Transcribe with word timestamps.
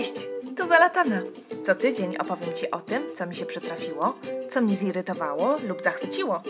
Cześć, 0.00 0.26
tu 0.56 0.66
Zalatana. 0.66 1.22
Co 1.64 1.74
tydzień 1.74 2.16
opowiem 2.16 2.54
Ci 2.54 2.70
o 2.70 2.80
tym, 2.80 3.14
co 3.14 3.26
mi 3.26 3.36
się 3.36 3.46
przytrafiło, 3.46 4.18
co 4.50 4.60
mnie 4.60 4.76
zirytowało 4.76 5.56
lub 5.68 5.82
zachwyciło. 5.82 6.42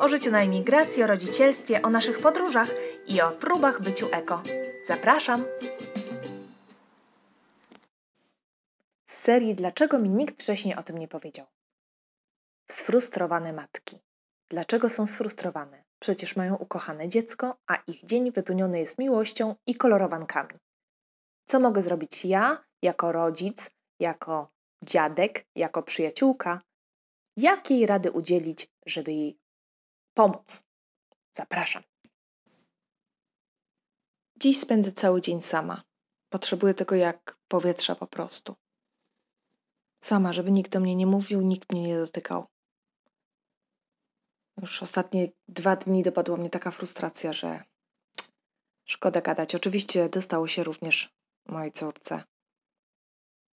O 0.00 0.08
życiu 0.08 0.30
na 0.30 0.42
emigracji, 0.42 1.02
o 1.02 1.06
rodzicielstwie, 1.06 1.82
o 1.82 1.90
naszych 1.90 2.18
podróżach 2.18 2.68
i 3.06 3.20
o 3.20 3.30
próbach 3.30 3.82
byciu 3.82 4.08
eko. 4.12 4.42
Zapraszam! 4.86 5.44
Z 9.06 9.14
serii 9.14 9.54
Dlaczego 9.54 9.98
mi 9.98 10.08
nikt 10.08 10.42
wcześniej 10.42 10.76
o 10.76 10.82
tym 10.82 10.98
nie 10.98 11.08
powiedział? 11.08 11.46
Sfrustrowane 12.70 13.52
matki. 13.52 13.98
Dlaczego 14.48 14.88
są 14.88 15.06
sfrustrowane? 15.06 15.84
Przecież 15.98 16.36
mają 16.36 16.56
ukochane 16.56 17.08
dziecko, 17.08 17.56
a 17.66 17.76
ich 17.86 18.04
dzień 18.04 18.32
wypełniony 18.32 18.80
jest 18.80 18.98
miłością 18.98 19.54
i 19.66 19.74
kolorowankami. 19.74 20.58
Co 21.44 21.60
mogę 21.60 21.82
zrobić 21.82 22.24
ja, 22.24 22.69
jako 22.82 23.12
rodzic, 23.12 23.70
jako 24.00 24.50
dziadek, 24.84 25.46
jako 25.56 25.82
przyjaciółka? 25.82 26.62
Jakiej 27.36 27.86
rady 27.86 28.10
udzielić, 28.12 28.68
żeby 28.86 29.12
jej 29.12 29.38
pomóc? 30.14 30.62
Zapraszam. 31.32 31.82
Dziś 34.36 34.60
spędzę 34.60 34.92
cały 34.92 35.20
dzień 35.20 35.40
sama. 35.40 35.82
Potrzebuję 36.28 36.74
tego 36.74 36.94
jak 36.94 37.38
powietrza 37.48 37.94
po 37.94 38.06
prostu. 38.06 38.54
Sama, 40.04 40.32
żeby 40.32 40.50
nikt 40.50 40.72
do 40.72 40.80
mnie 40.80 40.96
nie 40.96 41.06
mówił, 41.06 41.40
nikt 41.40 41.72
mnie 41.72 41.82
nie 41.82 41.98
dotykał. 41.98 42.46
Już 44.60 44.82
ostatnie 44.82 45.28
dwa 45.48 45.76
dni 45.76 46.02
dopadła 46.02 46.36
mnie 46.36 46.50
taka 46.50 46.70
frustracja, 46.70 47.32
że 47.32 47.64
szkoda 48.84 49.20
gadać. 49.20 49.54
Oczywiście 49.54 50.08
dostało 50.08 50.48
się 50.48 50.64
również 50.64 51.14
mojej 51.46 51.72
córce. 51.72 52.24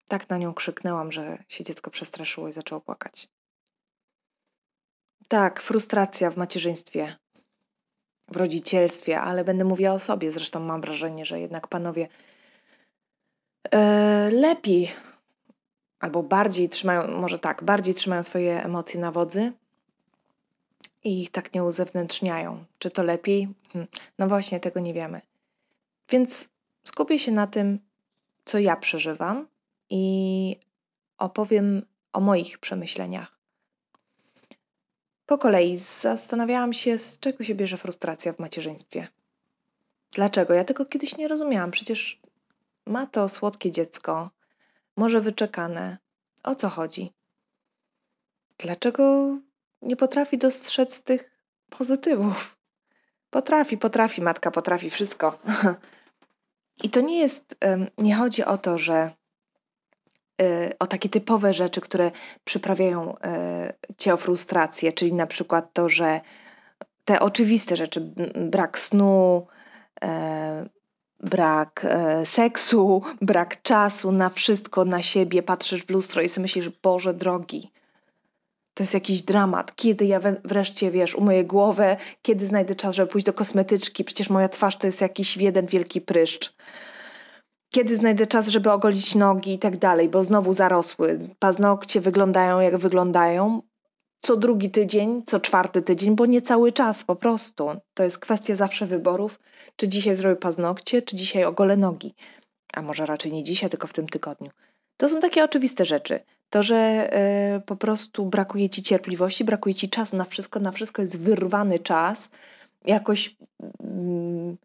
Tak 0.09 0.29
na 0.29 0.39
nią 0.39 0.55
krzyknęłam, 0.55 1.13
że 1.13 1.39
się 1.49 1.65
dziecko 1.65 1.91
przestraszyło 1.91 2.49
i 2.49 2.53
zaczęło 2.53 2.81
płakać. 2.81 3.29
Tak, 5.29 5.63
frustracja 5.63 6.31
w 6.31 6.37
macierzyństwie, 6.37 7.17
w 8.29 8.37
rodzicielstwie, 8.37 9.21
ale 9.21 9.45
będę 9.45 9.65
mówiła 9.65 9.93
o 9.93 9.99
sobie. 9.99 10.33
Zresztą 10.33 10.61
mam 10.61 10.81
wrażenie, 10.81 11.25
że 11.25 11.41
jednak 11.41 11.69
panowie 11.69 12.09
e, 13.71 14.31
lepiej 14.31 14.93
albo 16.01 16.23
bardziej 16.23 16.69
trzymają, 16.69 17.09
może 17.09 17.39
tak, 17.39 17.65
bardziej 17.65 17.95
trzymają 17.95 18.23
swoje 18.23 18.65
emocje 18.65 19.01
na 19.01 19.13
wodzy 19.13 19.53
i 21.05 21.21
ich 21.21 21.31
tak 21.31 21.55
nie 21.55 21.65
uzewnętrzniają. 21.65 22.65
Czy 22.79 22.91
to 22.91 23.03
lepiej? 23.03 23.49
Hm, 23.73 23.87
no 24.19 24.29
właśnie, 24.29 24.61
tego 24.61 24.81
nie 24.81 24.95
wiemy. 24.95 25.21
Więc 26.11 26.49
skupię 26.87 27.19
się 27.19 27.33
na 27.33 27.47
tym, 27.47 27.79
co 28.45 28.59
ja 28.59 28.77
przeżywam 28.77 29.47
i 29.95 30.57
opowiem 31.19 31.87
o 32.13 32.21
moich 32.21 32.59
przemyśleniach. 32.59 33.39
Po 35.27 35.39
kolei 35.39 35.77
zastanawiałam 35.77 36.73
się, 36.73 36.99
z 36.99 37.19
czego 37.19 37.45
się 37.45 37.55
bierze 37.55 37.77
frustracja 37.77 38.33
w 38.33 38.39
macierzyństwie. 38.39 39.09
Dlaczego? 40.13 40.55
Ja 40.55 40.65
tego 40.65 40.87
kiedyś 40.87 41.17
nie 41.17 41.29
rozumiałam. 41.29 41.71
Przecież 41.71 42.21
ma 42.87 43.07
to 43.07 43.29
słodkie 43.29 43.71
dziecko, 43.71 44.31
może 44.97 45.21
wyczekane. 45.21 45.99
O 46.43 46.55
co 46.55 46.69
chodzi? 46.69 47.13
Dlaczego 48.59 49.37
nie 49.83 49.97
potrafi 49.97 50.39
dostrzec 50.39 51.03
tych 51.03 51.31
pozytywów? 51.71 52.57
Potrafi, 53.31 53.79
potrafi, 53.79 54.23
matka 54.23 54.51
potrafi 54.51 54.91
wszystko. 54.91 55.39
I 56.85 56.91
to 56.91 57.01
nie 57.01 57.19
jest, 57.19 57.57
nie 57.99 58.15
chodzi 58.15 58.45
o 58.45 58.59
to, 58.59 58.79
że 58.79 59.11
o 60.79 60.87
takie 60.87 61.09
typowe 61.09 61.55
rzeczy, 61.55 61.81
które 61.81 62.11
przyprawiają 62.45 63.15
y, 63.15 63.95
cię 63.97 64.15
o 64.15 64.17
frustrację, 64.17 64.93
czyli 64.93 65.15
na 65.15 65.27
przykład 65.27 65.73
to, 65.73 65.89
że 65.89 66.21
te 67.05 67.21
oczywiste 67.21 67.77
rzeczy, 67.77 68.13
brak 68.35 68.79
snu, 68.79 69.47
e, 70.03 70.69
brak 71.21 71.87
seksu, 72.25 73.03
brak 73.21 73.63
czasu 73.63 74.13
na 74.13 74.31
wszystko, 74.31 74.85
na 74.85 75.03
siebie, 75.03 75.43
patrzysz 75.43 75.85
w 75.85 75.91
lustro 75.91 76.23
i 76.23 76.29
sobie 76.29 76.43
myślisz, 76.43 76.69
Boże 76.83 77.15
drogi, 77.15 77.73
to 78.75 78.83
jest 78.83 78.95
jakiś 78.95 79.23
dramat. 79.23 79.77
Kiedy 79.77 80.07
ja 80.07 80.21
wreszcie, 80.45 80.91
wiesz, 80.91 81.15
umyję 81.15 81.45
głowę, 81.45 81.97
kiedy 82.23 82.47
znajdę 82.47 82.75
czas, 82.75 82.95
żeby 82.95 83.13
pójść 83.13 83.27
do 83.27 83.33
kosmetyczki, 83.33 84.05
przecież 84.05 84.31
moja 84.31 84.49
twarz 84.49 84.77
to 84.77 84.87
jest 84.87 85.01
jakiś 85.01 85.37
jeden 85.37 85.67
wielki 85.67 86.01
pryszcz. 86.01 86.55
Kiedy 87.75 87.97
znajdę 87.97 88.27
czas, 88.27 88.49
żeby 88.49 88.71
ogolić 88.71 89.15
nogi 89.15 89.55
i 89.55 89.59
tak 89.59 89.77
dalej, 89.77 90.09
bo 90.09 90.25
znowu 90.25 90.53
zarosły. 90.53 91.19
Paznokcie 91.39 92.01
wyglądają 92.01 92.61
jak 92.61 92.77
wyglądają. 92.77 93.63
Co 94.21 94.37
drugi 94.37 94.71
tydzień, 94.71 95.23
co 95.27 95.41
czwarty 95.41 95.83
tydzień, 95.83 96.17
bo 96.17 96.27
nie 96.27 96.43
cały 96.43 96.73
czas 96.73 97.05
po 97.05 97.17
prostu. 97.17 97.71
To 97.95 98.05
jest 98.05 98.19
kwestia 98.19 98.57
zawsze 98.57 98.87
wyborów, 98.87 99.41
czy 99.77 99.89
dzisiaj 99.89 100.17
zrobię 100.17 100.37
paznokcie, 100.37 101.03
czy 101.03 101.17
dzisiaj 101.17 101.45
ogolę 101.45 101.77
nogi. 101.77 102.15
A 102.73 102.83
może 102.83 103.07
raczej 103.07 103.33
nie 103.33 103.45
dzisiaj, 103.45 103.71
tylko 103.71 103.87
w 103.87 103.93
tym 103.93 104.07
tygodniu. 104.07 104.51
To 104.97 105.09
są 105.09 105.21
takie 105.21 105.45
oczywiste 105.45 105.85
rzeczy. 105.85 106.21
To, 106.51 106.63
że 106.63 107.11
y, 107.57 107.61
po 107.61 107.77
prostu 107.77 108.27
brakuje 108.27 108.69
ci 108.69 108.83
cierpliwości, 108.83 109.45
brakuje 109.45 109.75
ci 109.75 109.89
czasu 109.89 110.17
na 110.17 110.25
wszystko, 110.25 110.61
na 110.61 110.73
wszystko 110.73 111.03
jest 111.03 111.19
wyrwany 111.19 111.79
czas, 111.79 112.31
jakoś 112.85 113.37
y, 113.63 114.64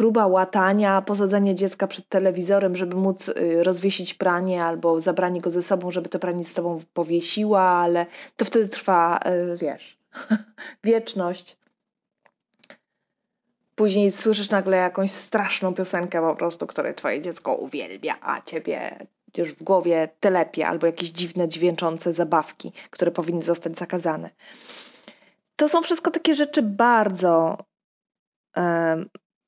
próba 0.00 0.26
łatania, 0.26 1.02
posadzenia 1.02 1.54
dziecka 1.54 1.86
przed 1.86 2.08
telewizorem, 2.08 2.76
żeby 2.76 2.96
móc 2.96 3.28
y, 3.28 3.62
rozwiesić 3.62 4.14
pranie 4.14 4.64
albo 4.64 5.00
zabranie 5.00 5.40
go 5.40 5.50
ze 5.50 5.62
sobą, 5.62 5.90
żeby 5.90 6.08
to 6.08 6.18
pranie 6.18 6.44
z 6.44 6.52
sobą 6.52 6.80
powiesiła, 6.94 7.62
ale 7.62 8.06
to 8.36 8.44
wtedy 8.44 8.68
trwa, 8.68 9.20
y, 9.52 9.56
wiesz, 9.56 9.98
wieczność. 10.84 11.56
Później 13.74 14.12
słyszysz 14.12 14.50
nagle 14.50 14.76
jakąś 14.76 15.10
straszną 15.10 15.74
piosenkę 15.74 16.20
po 16.20 16.36
prostu, 16.36 16.66
której 16.66 16.94
twoje 16.94 17.20
dziecko 17.20 17.54
uwielbia, 17.54 18.16
a 18.20 18.40
ciebie 18.42 19.06
już 19.38 19.54
w 19.54 19.62
głowie 19.62 20.08
telepie 20.20 20.66
albo 20.66 20.86
jakieś 20.86 21.10
dziwne, 21.10 21.48
dźwięczące 21.48 22.12
zabawki, 22.12 22.72
które 22.90 23.10
powinny 23.10 23.42
zostać 23.42 23.78
zakazane. 23.78 24.30
To 25.56 25.68
są 25.68 25.82
wszystko 25.82 26.10
takie 26.10 26.34
rzeczy 26.34 26.62
bardzo, 26.62 27.58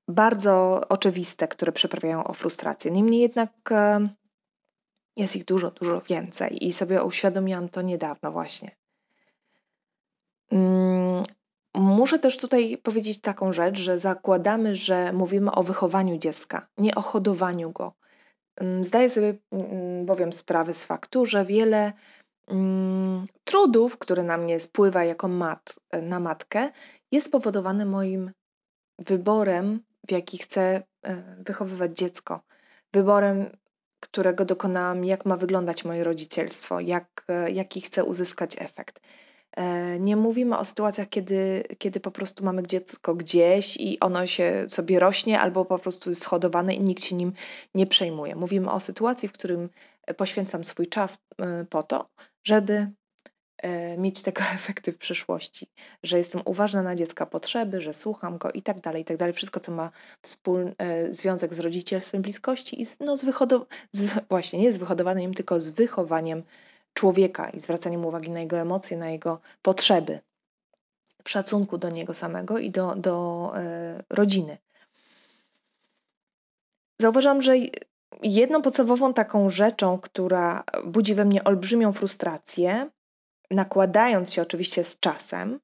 bardzo 0.09 0.81
oczywiste, 0.89 1.49
które 1.49 1.73
przeprawiają 1.73 2.25
o 2.25 2.33
frustrację. 2.33 2.91
Niemniej 2.91 3.21
jednak 3.21 3.71
jest 5.17 5.37
ich 5.37 5.45
dużo, 5.45 5.71
dużo 5.71 6.01
więcej 6.01 6.67
i 6.67 6.73
sobie 6.73 7.05
uświadomiłam 7.05 7.69
to 7.69 7.83
niedawno 7.83 8.33
właśnie. 8.33 8.77
Mm, 10.51 11.23
muszę 11.75 12.19
też 12.19 12.37
tutaj 12.37 12.79
powiedzieć 12.83 13.21
taką 13.21 13.53
rzecz, 13.53 13.79
że 13.79 13.99
zakładamy, 13.99 14.75
że 14.75 15.13
mówimy 15.13 15.53
o 15.53 15.63
wychowaniu 15.63 16.19
dziecka, 16.19 16.67
nie 16.79 16.95
o 16.95 17.01
hodowaniu 17.01 17.71
go. 17.71 17.93
Mm, 18.57 18.85
zdaję 18.85 19.11
sobie 19.11 19.35
mm, 19.51 20.07
bowiem 20.07 20.33
sprawę 20.33 20.75
z 20.75 20.85
faktu, 20.85 21.27
że 21.27 21.45
wiele 21.45 21.93
trudów, 23.45 23.99
które 23.99 24.23
na 24.23 24.37
mnie 24.37 24.61
spływa 24.61 25.05
jako 25.05 25.29
mat, 25.29 25.75
na 26.03 26.21
matkę, 26.21 26.71
jest 27.13 27.27
spowodowane 27.27 27.85
moim 27.85 28.31
wyborem, 28.99 29.81
w 30.09 30.13
jaki 30.13 30.39
chcę 30.39 30.83
e, 31.03 31.23
wychowywać 31.39 31.97
dziecko. 31.97 32.41
Wyborem, 32.93 33.57
którego 34.01 34.45
dokonałam, 34.45 35.05
jak 35.05 35.27
ma 35.27 35.37
wyglądać 35.37 35.85
moje 35.85 36.05
rodzicielstwo, 36.05 36.81
jak, 36.81 37.25
e, 37.29 37.51
jaki 37.51 37.81
chcę 37.81 38.05
uzyskać 38.05 38.57
efekt. 38.59 39.01
E, 39.57 39.99
nie 39.99 40.17
mówimy 40.17 40.59
o 40.59 40.65
sytuacjach, 40.65 41.09
kiedy, 41.09 41.65
kiedy 41.79 42.01
po 42.01 42.11
prostu 42.11 42.45
mamy 42.45 42.63
dziecko 42.63 43.15
gdzieś 43.15 43.77
i 43.77 44.01
ono 44.01 44.27
się 44.27 44.67
sobie 44.69 45.01
rośnie 45.01 45.41
albo 45.41 45.65
po 45.65 45.79
prostu 45.79 46.11
jest 46.11 46.25
hodowane 46.25 46.75
i 46.75 46.81
nikt 46.81 47.05
się 47.05 47.17
nim 47.17 47.33
nie 47.75 47.87
przejmuje. 47.87 48.37
Mówimy 48.37 48.71
o 48.71 48.81
sytuacji, 48.81 49.29
w 49.29 49.33
którym 49.33 49.69
poświęcam 50.17 50.65
swój 50.65 50.87
czas 50.87 51.19
po 51.71 51.83
to, 51.83 52.09
żeby 52.45 52.93
mieć 53.99 54.23
tego 54.23 54.43
efekty 54.55 54.93
w 54.93 54.99
przyszłości, 54.99 55.67
że 56.03 56.19
jestem 56.19 56.43
uważna 56.45 56.83
na 56.83 56.95
dziecka 56.97 57.27
potrzeby, 57.27 57.81
że 57.81 57.95
słucham 57.95 58.39
go 58.39 58.53
i 58.53 58.63
tak 58.63 58.81
dalej, 58.81 59.03
i 59.03 59.05
tak 59.05 59.17
dalej. 59.17 59.33
Wszystko, 59.33 59.61
co 59.61 59.73
ma 59.73 59.91
wspólny 60.23 60.75
związek 61.11 61.55
z 61.55 61.61
rodzicielstwem 61.61 62.23
bliskości 62.23 62.81
i 62.81 62.87
z, 62.87 63.01
no, 63.01 63.17
z, 63.17 63.25
wyhodow- 63.25 63.67
z 63.93 64.29
właśnie 64.29 64.59
nie 64.59 64.73
z 64.73 64.77
wyhodowaniem, 64.77 65.35
tylko 65.35 65.61
z 65.61 65.71
wychowaniem 65.71 66.43
człowieka 66.95 67.51
i 67.51 67.61
zwracaniem 67.61 68.05
uwagi 68.05 68.31
na 68.31 68.41
jego 68.41 68.57
emocje, 68.57 68.97
na 68.97 69.11
jego 69.11 69.41
potrzeby, 69.63 70.21
w 71.25 71.31
szacunku 71.31 71.79
do 71.79 71.91
niego 71.91 72.15
samego 72.15 72.59
i 72.59 72.71
do, 72.71 72.95
do 72.95 73.53
e, 73.57 74.03
rodziny. 74.11 74.59
Zauważam, 77.01 77.43
że 77.43 77.55
jedną 78.23 78.63
podstawową 78.63 79.15
taką 79.15 79.51
rzeczą, 79.51 79.99
która 79.99 80.65
budzi 80.85 81.15
we 81.15 81.25
mnie 81.25 81.45
olbrzymią 81.45 81.93
frustrację, 81.93 82.91
nakładając 83.53 84.33
się 84.33 84.43
oczywiście 84.43 84.85
z 84.85 85.01
czasem, 85.01 85.61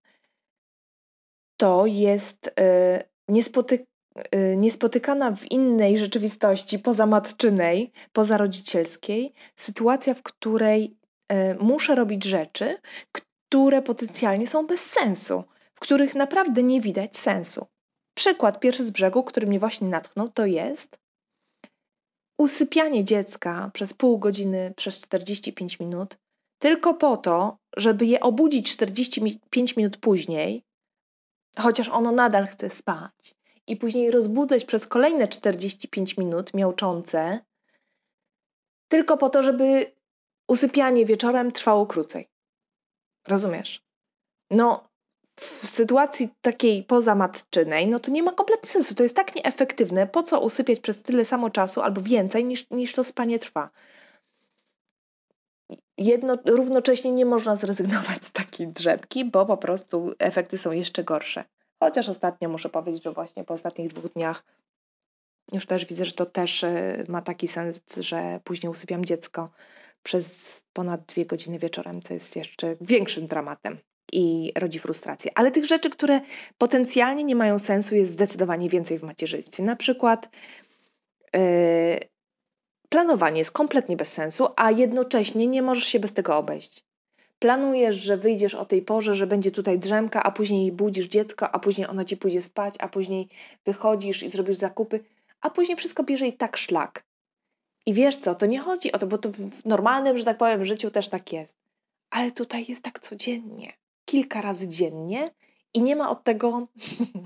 to 1.57 1.87
jest 1.87 2.51
niespotyk 3.29 3.87
y, 4.35 4.57
niespotykana 4.57 5.33
w 5.33 5.51
innej 5.51 5.99
rzeczywistości 5.99 6.79
pozamatczynej, 6.79 7.93
pozarodzicielskiej, 8.13 9.35
sytuacja, 9.57 10.15
w 10.15 10.23
której 10.23 10.97
y, 11.33 11.57
muszę 11.61 11.95
robić 11.95 12.25
rzeczy, 12.25 12.77
które 13.13 13.83
potencjalnie 13.83 14.47
są 14.47 14.67
bez 14.67 14.91
sensu, 14.91 15.45
w 15.75 15.81
których 15.81 16.15
naprawdę 16.15 16.63
nie 16.63 16.81
widać 16.81 17.17
sensu. 17.17 17.67
Przykład 18.15 18.61
pierwszy 18.61 18.85
z 18.85 18.91
brzegu, 18.91 19.25
który 19.25 19.47
mnie 19.47 19.61
właśnie 19.61 19.89
natchnął, 19.89 20.29
to 20.29 20.47
jest 20.47 20.99
usypianie 22.39 23.05
dziecka 23.05 23.71
przez 23.75 23.95
pół 23.95 24.19
godziny, 24.19 24.75
przez 24.77 25.01
45 25.01 25.81
minut, 25.81 26.19
tylko 26.59 26.95
po 26.95 27.17
to, 27.17 27.59
żeby 27.77 28.07
je 28.07 28.21
obudzić 28.21 28.73
45 28.73 29.77
minut 29.77 29.97
później, 29.97 30.65
chociaż 31.59 31.89
ono 31.89 32.13
nadal 32.13 32.47
chce 32.47 32.71
spać, 32.71 33.35
i 33.67 33.77
później 33.77 34.11
rozbudzać 34.11 34.65
przez 34.65 34.87
kolejne 34.87 35.29
45 35.29 36.17
minut 36.17 36.55
miałczące, 36.55 37.41
tylko 38.89 39.17
po 39.17 39.31
to, 39.31 39.43
żeby 39.43 39.93
usypianie 40.49 41.07
wieczorem 41.07 41.53
trwało 41.53 41.87
krócej. 41.87 42.29
Rozumiesz? 43.29 43.83
No, 44.51 44.89
w 45.37 45.67
sytuacji 45.67 46.29
takiej 46.41 46.85
pozamatczynej, 46.85 47.87
no 47.87 47.99
to 47.99 48.11
nie 48.11 48.23
ma 48.23 48.33
kompletnie 48.33 48.71
sensu. 48.71 48.95
To 48.95 49.03
jest 49.03 49.17
tak 49.17 49.35
nieefektywne. 49.35 50.07
Po 50.07 50.23
co 50.23 50.41
usypiać 50.41 50.81
przez 50.81 51.03
tyle 51.03 51.25
samo 51.25 51.51
czasu 51.51 51.81
albo 51.81 52.01
więcej 52.01 52.45
niż, 52.45 52.71
niż 52.71 52.93
to 52.93 53.05
spanie 53.05 53.39
trwa? 53.39 53.71
Jedno, 55.99 56.39
równocześnie 56.45 57.13
nie 57.13 57.27
można 57.27 57.57
zrezygnować 57.57 58.25
z 58.25 58.33
takiej 58.33 58.69
drzemki, 58.69 59.25
bo 59.25 59.47
po 59.47 59.57
prostu 59.57 60.15
efekty 60.19 60.59
są 60.59 60.73
jeszcze 60.73 61.05
gorsze. 61.05 61.45
Chociaż 61.81 62.09
ostatnio 62.09 62.49
muszę 62.49 62.69
powiedzieć, 62.69 63.03
że 63.03 63.13
właśnie 63.13 63.45
po 63.45 63.55
ostatnich 63.55 63.89
dwóch 63.89 64.13
dniach 64.13 64.45
już 65.53 65.67
też 65.67 65.87
widzę, 65.87 66.05
że 66.05 66.15
to 66.15 66.27
też 66.27 66.63
y, 66.63 67.05
ma 67.09 67.23
taki 67.23 67.49
sens, 67.49 67.83
że 67.97 68.41
później 68.45 68.71
usypiam 68.71 69.05
dziecko 69.05 69.51
przez 70.03 70.65
ponad 70.73 71.07
dwie 71.07 71.27
godziny 71.27 71.59
wieczorem, 71.59 72.03
co 72.03 72.15
jest 72.15 72.37
jeszcze 72.37 72.77
większym 72.81 73.27
dramatem 73.27 73.79
i 74.13 74.53
rodzi 74.57 74.79
frustrację. 74.79 75.31
Ale 75.35 75.51
tych 75.51 75.67
rzeczy, 75.67 75.91
które 75.91 76.21
potencjalnie 76.59 77.25
nie 77.25 77.37
mają 77.37 77.59
sensu, 77.59 77.97
jest 77.97 78.13
zdecydowanie 78.13 78.69
więcej 78.69 78.99
w 78.99 79.03
macierzyństwie. 79.03 79.63
Na 79.63 79.77
przykład 79.77 80.29
yy, 81.35 81.41
planowanie 82.89 83.39
jest 83.39 83.51
kompletnie 83.51 83.97
bez 83.97 84.13
sensu, 84.13 84.49
a 84.57 84.71
jednocześnie 84.71 85.47
nie 85.47 85.63
możesz 85.63 85.85
się 85.85 86.01
bez 86.01 86.13
tego 86.13 86.37
obejść. 86.37 86.85
Planujesz, 87.39 87.97
że 87.97 88.17
wyjdziesz 88.17 88.55
o 88.55 88.65
tej 88.65 88.83
porze, 88.83 89.15
że 89.15 89.27
będzie 89.27 89.51
tutaj 89.51 89.79
drzemka, 89.79 90.23
a 90.23 90.31
później 90.31 90.73
budzisz 90.73 91.09
dziecko, 91.09 91.51
a 91.51 91.59
później 91.59 91.87
ono 91.87 92.05
ci 92.05 92.17
pójdzie 92.17 92.43
spać, 92.43 92.75
a 92.79 92.89
później 92.89 93.29
wychodzisz 93.65 94.23
i 94.23 94.31
zrobisz 94.31 94.57
zakupy, 94.57 95.05
a 95.41 95.51
później 95.51 95.77
wszystko 95.77 96.03
bierze 96.03 96.27
i 96.27 96.33
tak 96.33 96.57
szlak. 96.57 97.05
I 97.87 97.95
wiesz 97.95 98.17
co, 98.17 98.35
to 98.35 98.47
nie 98.47 98.59
chodzi 98.59 98.93
o 98.93 98.99
to, 98.99 99.07
bo 99.07 99.19
to 99.19 99.29
w 99.31 99.65
normalnym, 99.65 100.19
że 100.19 100.25
tak 100.25 100.39
powiem, 100.39 100.65
życiu 100.65 100.91
też 100.91 101.09
tak 101.09 101.33
jest. 101.33 101.57
Ale 102.11 102.31
tutaj 102.31 102.67
jest 102.69 102.83
tak 102.83 102.99
codziennie 103.01 103.73
kilka 104.09 104.41
razy 104.41 104.69
dziennie 104.69 105.31
i 105.75 105.83
nie 105.83 105.97
ma 105.97 106.11
od 106.11 106.25
tego 106.25 106.67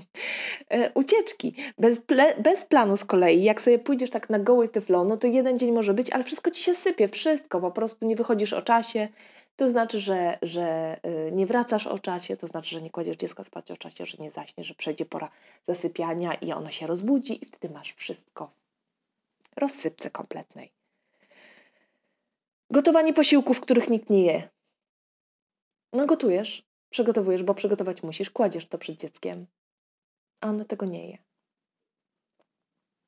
e, 0.69 0.91
ucieczki. 0.93 1.55
Bez, 1.77 2.01
bez 2.37 2.65
planu 2.65 2.97
z 2.97 3.05
kolei, 3.05 3.43
jak 3.43 3.61
sobie 3.61 3.79
pójdziesz 3.79 4.09
tak 4.09 4.29
na 4.29 4.39
goły 4.39 4.69
tyflon, 4.69 5.07
no 5.07 5.17
to 5.17 5.27
jeden 5.27 5.59
dzień 5.59 5.71
może 5.71 5.93
być, 5.93 6.11
ale 6.11 6.23
wszystko 6.23 6.51
ci 6.51 6.63
się 6.63 6.75
sypie, 6.75 7.07
wszystko, 7.07 7.61
po 7.61 7.71
prostu 7.71 8.07
nie 8.07 8.15
wychodzisz 8.15 8.53
o 8.53 8.61
czasie, 8.61 9.07
to 9.55 9.69
znaczy, 9.69 9.99
że, 9.99 10.37
że 10.41 10.97
e, 11.03 11.31
nie 11.31 11.45
wracasz 11.45 11.87
o 11.87 11.99
czasie, 11.99 12.37
to 12.37 12.47
znaczy, 12.47 12.69
że 12.69 12.81
nie 12.81 12.89
kładziesz 12.89 13.17
dziecka 13.17 13.43
spać 13.43 13.71
o 13.71 13.77
czasie, 13.77 14.05
że 14.05 14.17
nie 14.19 14.31
zaśnie, 14.31 14.63
że 14.63 14.75
przejdzie 14.75 15.05
pora 15.05 15.31
zasypiania 15.67 16.33
i 16.33 16.51
ono 16.51 16.71
się 16.71 16.87
rozbudzi 16.87 17.43
i 17.43 17.45
wtedy 17.45 17.73
masz 17.73 17.93
wszystko 17.93 18.51
w 19.55 19.57
rozsypce 19.57 20.09
kompletnej. 20.09 20.71
Gotowanie 22.69 23.13
posiłków, 23.13 23.61
których 23.61 23.89
nikt 23.89 24.09
nie 24.09 24.25
je. 24.25 24.49
No 25.93 26.05
gotujesz, 26.05 26.65
Przygotowujesz, 26.93 27.43
bo 27.43 27.53
przygotować 27.53 28.03
musisz, 28.03 28.29
kładziesz 28.29 28.65
to 28.65 28.77
przed 28.77 28.99
dzieckiem, 28.99 29.47
a 30.41 30.49
ono 30.49 30.65
tego 30.65 30.85
nie 30.85 31.09
je. 31.09 31.17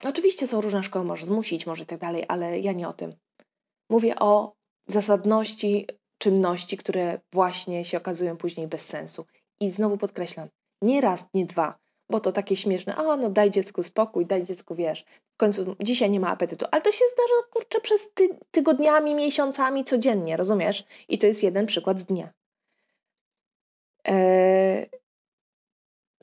Oczywiście 0.03 0.47
są 0.47 0.61
różne 0.61 0.83
szkoły, 0.83 1.05
możesz 1.05 1.25
zmusić, 1.25 1.65
może 1.67 1.83
i 1.83 1.85
tak 1.85 1.99
dalej, 1.99 2.25
ale 2.27 2.59
ja 2.59 2.71
nie 2.71 2.87
o 2.87 2.93
tym. 2.93 3.15
Mówię 3.89 4.15
o 4.19 4.55
zasadności 4.87 5.87
czynności, 6.17 6.77
które 6.77 7.19
właśnie 7.33 7.85
się 7.85 7.97
okazują 7.97 8.37
później 8.37 8.67
bez 8.67 8.85
sensu. 8.85 9.25
I 9.59 9.69
znowu 9.69 9.97
podkreślam, 9.97 10.49
nie 10.81 11.01
raz, 11.01 11.25
nie 11.33 11.45
dwa, 11.45 11.79
bo 12.09 12.19
to 12.19 12.31
takie 12.31 12.55
śmieszne, 12.55 12.95
a 12.95 13.15
no 13.15 13.29
daj 13.29 13.51
dziecku 13.51 13.83
spokój, 13.83 14.25
daj 14.25 14.43
dziecku, 14.43 14.75
wiesz, 14.75 15.05
w 15.33 15.37
końcu 15.37 15.75
dzisiaj 15.79 16.09
nie 16.09 16.19
ma 16.19 16.29
apetytu, 16.29 16.65
ale 16.71 16.81
to 16.81 16.91
się 16.91 17.05
zdarza, 17.13 17.47
kurczę, 17.51 17.81
przez 17.81 18.13
ty 18.13 18.29
tygodniami, 18.51 19.15
miesiącami, 19.15 19.83
codziennie, 19.83 20.37
rozumiesz? 20.37 20.83
I 21.07 21.17
to 21.17 21.27
jest 21.27 21.43
jeden 21.43 21.65
przykład 21.65 21.99
z 21.99 22.05
dnia. 22.05 22.33
Eee, 24.05 24.89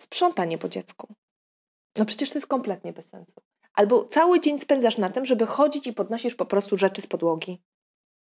sprzątanie 0.01 0.59
po 0.59 0.69
dziecku. 0.69 1.15
No 1.99 2.05
przecież 2.05 2.31
to 2.31 2.39
jest 2.39 2.47
kompletnie 2.47 2.93
bez 2.93 3.09
sensu. 3.09 3.41
Albo 3.75 4.05
cały 4.05 4.41
dzień 4.41 4.59
spędzasz 4.59 4.99
na 4.99 5.11
tym, 5.11 5.25
żeby 5.25 5.47
chodzić 5.47 5.87
i 5.87 5.93
podnosisz 5.93 6.35
po 6.35 6.47
prostu 6.47 6.79
rzeczy 6.79 7.03
z 7.03 7.07
podłogi. 7.07 7.63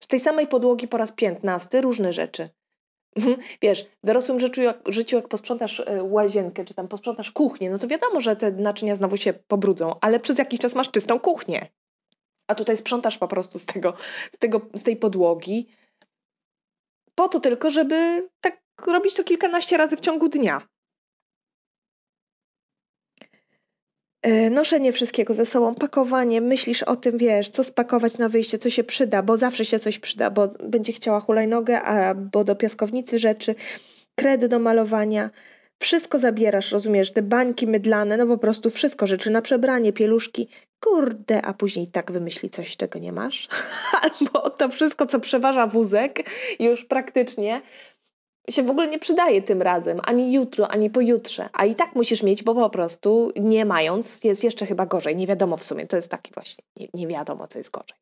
Z 0.03 0.07
tej 0.07 0.21
samej 0.21 0.47
podłogi 0.47 0.89
po 0.89 0.97
raz 0.97 1.13
piętnasty 1.13 1.81
różne 1.81 2.13
rzeczy. 2.13 2.51
Wiesz, 3.63 3.85
w 4.03 4.07
dorosłym 4.07 4.41
życiu 4.41 4.63
jak, 4.63 4.81
życiu, 4.89 5.17
jak 5.17 5.29
posprzątasz 5.29 5.81
e, 5.81 6.03
łazienkę, 6.03 6.65
czy 6.65 6.75
tam 6.75 6.89
posprzątasz 6.89 7.31
kuchnię, 7.31 7.71
no 7.71 7.79
to 7.79 7.87
wiadomo, 7.87 8.21
że 8.21 8.37
te 8.37 8.53
naczynia 8.53 8.97
znowu 8.97 9.17
się 9.17 9.33
pobrudzą, 9.33 9.95
ale 10.01 10.21
przez 10.21 10.39
jakiś 10.39 10.61
czas 10.61 10.75
masz 10.75 10.91
czystą 10.91 11.21
kuchnię. 11.21 11.69
A 12.47 12.55
tutaj 12.55 12.77
sprzątasz 12.77 13.19
po 13.19 13.29
prostu 13.29 13.59
z 13.59 13.67
tego, 13.67 13.95
z 14.33 14.39
tego, 14.39 14.61
z 14.75 14.83
tej 14.83 14.97
podłogi, 14.97 15.69
po 17.15 17.29
to 17.29 17.41
tylko, 17.41 17.71
żeby 17.71 18.29
tak 18.41 18.66
robić 18.87 19.15
to 19.15 19.25
kilkanaście 19.25 19.77
razy 19.77 19.97
w 19.97 20.01
ciągu 20.01 20.29
dnia. 20.29 20.63
E, 24.27 24.51
noszenie 24.51 24.93
wszystkiego 24.93 25.35
ze 25.35 25.47
sobą, 25.47 25.75
pakowanie, 25.75 26.41
myślisz 26.41 26.83
o 26.83 26.97
tym, 26.97 27.19
wiesz, 27.19 27.49
co 27.49 27.65
spakować 27.65 28.19
na 28.19 28.29
wyjście, 28.29 28.59
co 28.59 28.71
się 28.71 28.85
przyda, 28.85 29.23
bo 29.23 29.37
zawsze 29.37 29.65
się 29.65 29.79
coś 29.79 29.99
przyda, 29.99 30.31
bo 30.31 30.49
będzie 30.49 30.93
chciała 30.93 31.21
hulajnogę, 31.21 31.83
albo 31.83 32.45
do 32.45 32.57
piaskownicy 32.57 33.19
rzeczy, 33.19 33.55
kredy 34.15 34.49
do 34.49 34.59
malowania. 34.59 35.31
Wszystko 35.79 36.19
zabierasz, 36.19 36.73
rozumiesz, 36.73 37.13
te 37.13 37.23
bańki 37.23 37.67
mydlane, 37.67 38.17
no 38.17 38.27
po 38.27 38.39
prostu 38.39 38.71
wszystko, 38.71 39.07
rzeczy 39.07 39.31
na 39.31 39.43
przebranie, 39.43 39.93
pieluszki. 39.93 40.49
Kurde, 40.81 41.43
a 41.43 41.55
później 41.55 41.87
tak 41.87 42.13
wymyśli 42.13 42.51
coś, 42.51 42.77
czego 42.77 42.99
nie 42.99 43.13
masz. 43.13 43.49
Albo 44.03 44.51
to 44.51 44.69
wszystko, 44.69 45.07
co 45.07 45.21
przeważa 45.21 45.67
wózek, 45.67 46.31
już 46.59 46.85
praktycznie 46.85 47.63
się 48.51 48.63
w 48.63 48.71
ogóle 48.71 48.89
nie 48.89 48.99
przydaje 48.99 49.43
tym 49.43 49.63
razem, 49.63 50.01
ani 50.05 50.33
jutro, 50.33 50.69
ani 50.69 50.91
pojutrze, 50.91 51.49
a 51.53 51.65
i 51.65 51.75
tak 51.75 51.95
musisz 51.95 52.23
mieć, 52.23 52.43
bo 52.43 52.55
po 52.55 52.71
prostu 52.71 53.33
nie 53.37 53.65
mając 53.65 54.25
jest 54.25 54.45
jeszcze 54.45 54.67
chyba 54.67 54.87
gorzej. 54.87 55.17
Nie 55.17 55.27
wiadomo 55.27 55.57
w 55.57 55.65
sumie, 55.65 55.87
to 55.87 55.97
jest 55.97 56.11
taki 56.11 56.33
właśnie, 56.35 56.65
nie, 56.77 56.89
nie 56.95 57.07
wiadomo, 57.07 57.47
co 57.47 57.59
jest 57.59 57.71
gorzej. 57.71 57.97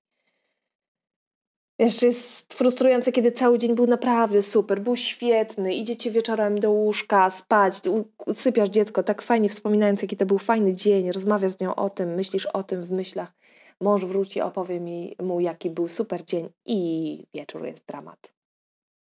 Jeszcze 1.79 2.07
jest 2.07 2.55
frustrujące, 2.55 3.13
kiedy 3.13 3.33
cały 3.33 3.59
dzień 3.59 3.75
był 3.75 3.87
naprawdę 3.87 4.43
super, 4.43 4.81
był 4.81 4.97
świetny, 4.97 5.75
idziecie 5.75 6.11
wieczorem 6.11 6.61
do 6.61 6.71
łóżka, 6.71 7.31
spać, 7.31 7.81
usypiasz 8.27 8.69
dziecko, 8.69 9.03
tak 9.03 9.23
fajnie 9.23 9.49
wspominając, 9.49 10.03
jaki 10.03 10.17
to 10.17 10.27
był 10.27 10.39
fajny 10.39 10.75
dzień, 10.75 11.13
rozmawiasz 11.13 11.53
z 11.53 11.61
nią 11.61 11.75
o 11.75 11.91
tym, 11.91 12.15
myślisz 12.15 12.47
o 12.47 12.63
tym 12.63 12.85
w 12.85 12.91
myślach, 12.91 13.33
mąż 13.81 14.05
wróci, 14.05 14.41
opowie 14.41 14.81
mi 14.81 15.17
mu, 15.23 15.41
jaki 15.41 15.71
był 15.71 15.89
super 15.89 16.25
dzień 16.25 16.49
i 16.67 17.27
wieczór 17.35 17.67
jest 17.67 17.87
dramat. 17.87 18.34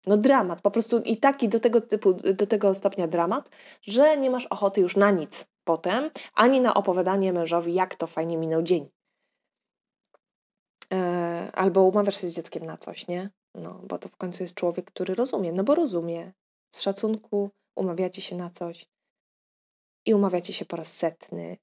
No 0.06 0.16
dramat, 0.16 0.60
po 0.60 0.70
prostu 0.70 0.98
i 0.98 1.16
taki 1.16 1.48
do 1.48 1.60
tego 1.60 1.80
typu, 1.80 2.14
do 2.14 2.46
tego 2.46 2.74
stopnia 2.74 3.08
dramat, 3.08 3.50
że 3.82 4.16
nie 4.16 4.30
masz 4.30 4.46
ochoty 4.46 4.80
już 4.80 4.96
na 4.96 5.10
nic 5.10 5.46
potem, 5.64 6.10
ani 6.34 6.60
na 6.60 6.74
opowiadanie 6.74 7.32
mężowi, 7.32 7.74
jak 7.74 7.94
to 7.94 8.06
fajnie 8.06 8.36
minął 8.36 8.62
dzień. 8.62 8.88
E, 10.92 11.50
albo 11.54 11.82
umawiasz 11.82 12.20
się 12.20 12.28
z 12.28 12.34
dzieckiem 12.34 12.66
na 12.66 12.76
coś, 12.76 13.08
nie? 13.08 13.30
No, 13.54 13.80
bo 13.84 13.98
to 13.98 14.08
w 14.08 14.16
końcu 14.16 14.42
jest 14.42 14.54
człowiek, 14.54 14.86
który 14.86 15.14
rozumie, 15.14 15.52
no 15.52 15.64
bo 15.64 15.74
rozumie. 15.74 16.32
Z 16.74 16.80
szacunku 16.80 17.50
umawiacie 17.76 18.22
się 18.22 18.36
na 18.36 18.50
coś 18.50 18.86
i 20.06 20.14
umawiacie 20.14 20.52
się 20.52 20.64
po 20.64 20.76
raz 20.76 20.96
setny, 20.96 21.58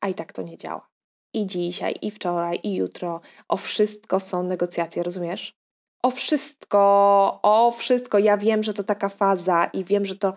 a 0.00 0.08
i 0.08 0.14
tak 0.14 0.32
to 0.32 0.42
nie 0.42 0.58
działa. 0.58 0.88
I 1.32 1.46
dzisiaj, 1.46 1.94
i 2.02 2.10
wczoraj, 2.10 2.60
i 2.62 2.74
jutro. 2.74 3.20
O 3.48 3.56
wszystko 3.56 4.20
są 4.20 4.42
negocjacje, 4.42 5.02
rozumiesz? 5.02 5.54
O 6.04 6.10
wszystko, 6.10 7.40
o 7.42 7.70
wszystko. 7.70 8.18
Ja 8.18 8.36
wiem, 8.36 8.62
że 8.62 8.74
to 8.74 8.84
taka 8.84 9.08
faza 9.08 9.64
i 9.64 9.84
wiem, 9.84 10.04
że 10.04 10.16
to 10.16 10.34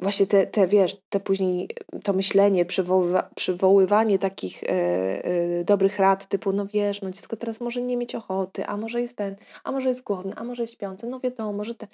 właśnie 0.00 0.26
te, 0.26 0.46
te 0.46 0.66
wiesz, 0.66 0.96
te 1.08 1.20
później 1.20 1.68
to 2.02 2.12
myślenie, 2.12 2.64
przywoływa, 2.64 3.30
przywoływanie 3.36 4.18
takich 4.18 4.64
e, 4.64 4.68
e, 4.68 5.64
dobrych 5.64 5.98
rad 5.98 6.26
typu, 6.26 6.52
no 6.52 6.66
wiesz, 6.66 7.02
no 7.02 7.10
dziecko 7.10 7.36
teraz 7.36 7.60
może 7.60 7.82
nie 7.82 7.96
mieć 7.96 8.14
ochoty, 8.14 8.66
a 8.66 8.76
może 8.76 9.00
jest 9.00 9.16
ten, 9.16 9.36
a 9.64 9.72
może 9.72 9.88
jest 9.88 10.02
głodny, 10.02 10.32
a 10.36 10.44
może 10.44 10.62
jest 10.62 10.72
śpiący, 10.72 11.06
no 11.06 11.20
wiadomo, 11.20 11.52
może 11.52 11.74
ten. 11.74 11.88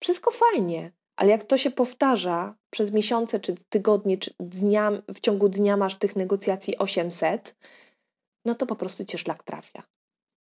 Wszystko 0.00 0.30
fajnie, 0.30 0.92
Ale 1.16 1.30
jak 1.30 1.44
to 1.44 1.58
się 1.58 1.70
powtarza 1.70 2.54
przez 2.70 2.92
miesiące, 2.92 3.40
czy 3.40 3.54
tygodnie, 3.68 4.18
czy 4.18 4.34
dnia, 4.40 5.02
w 5.14 5.20
ciągu 5.20 5.48
dnia 5.48 5.76
masz 5.76 5.96
tych 5.98 6.16
negocjacji 6.16 6.78
800, 6.78 7.56
no 8.44 8.54
to 8.54 8.66
po 8.66 8.76
prostu 8.76 9.04
cię 9.04 9.18
szlak 9.18 9.42
trafia. 9.42 9.82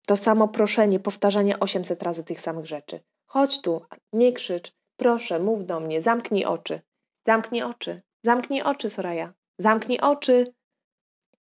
To 0.08 0.18
samo 0.18 0.48
proszenie, 0.48 1.00
powtarzanie 1.00 1.60
800 1.60 2.04
razy 2.04 2.24
tych 2.24 2.42
samych 2.42 2.66
rzeczy. 2.66 3.00
Chodź 3.26 3.62
tu, 3.62 3.82
nie 4.14 4.34
krzycz, 4.34 4.74
proszę, 4.98 5.40
mów 5.40 5.66
do 5.66 5.80
mnie, 5.80 6.02
zamknij 6.02 6.46
oczy. 6.46 6.82
Zamknij 7.26 7.64
oczy, 7.64 8.02
zamknij 8.24 8.62
oczy, 8.62 8.90
Soraya. 8.90 9.34
Zamknij 9.60 10.00
oczy. 10.00 10.54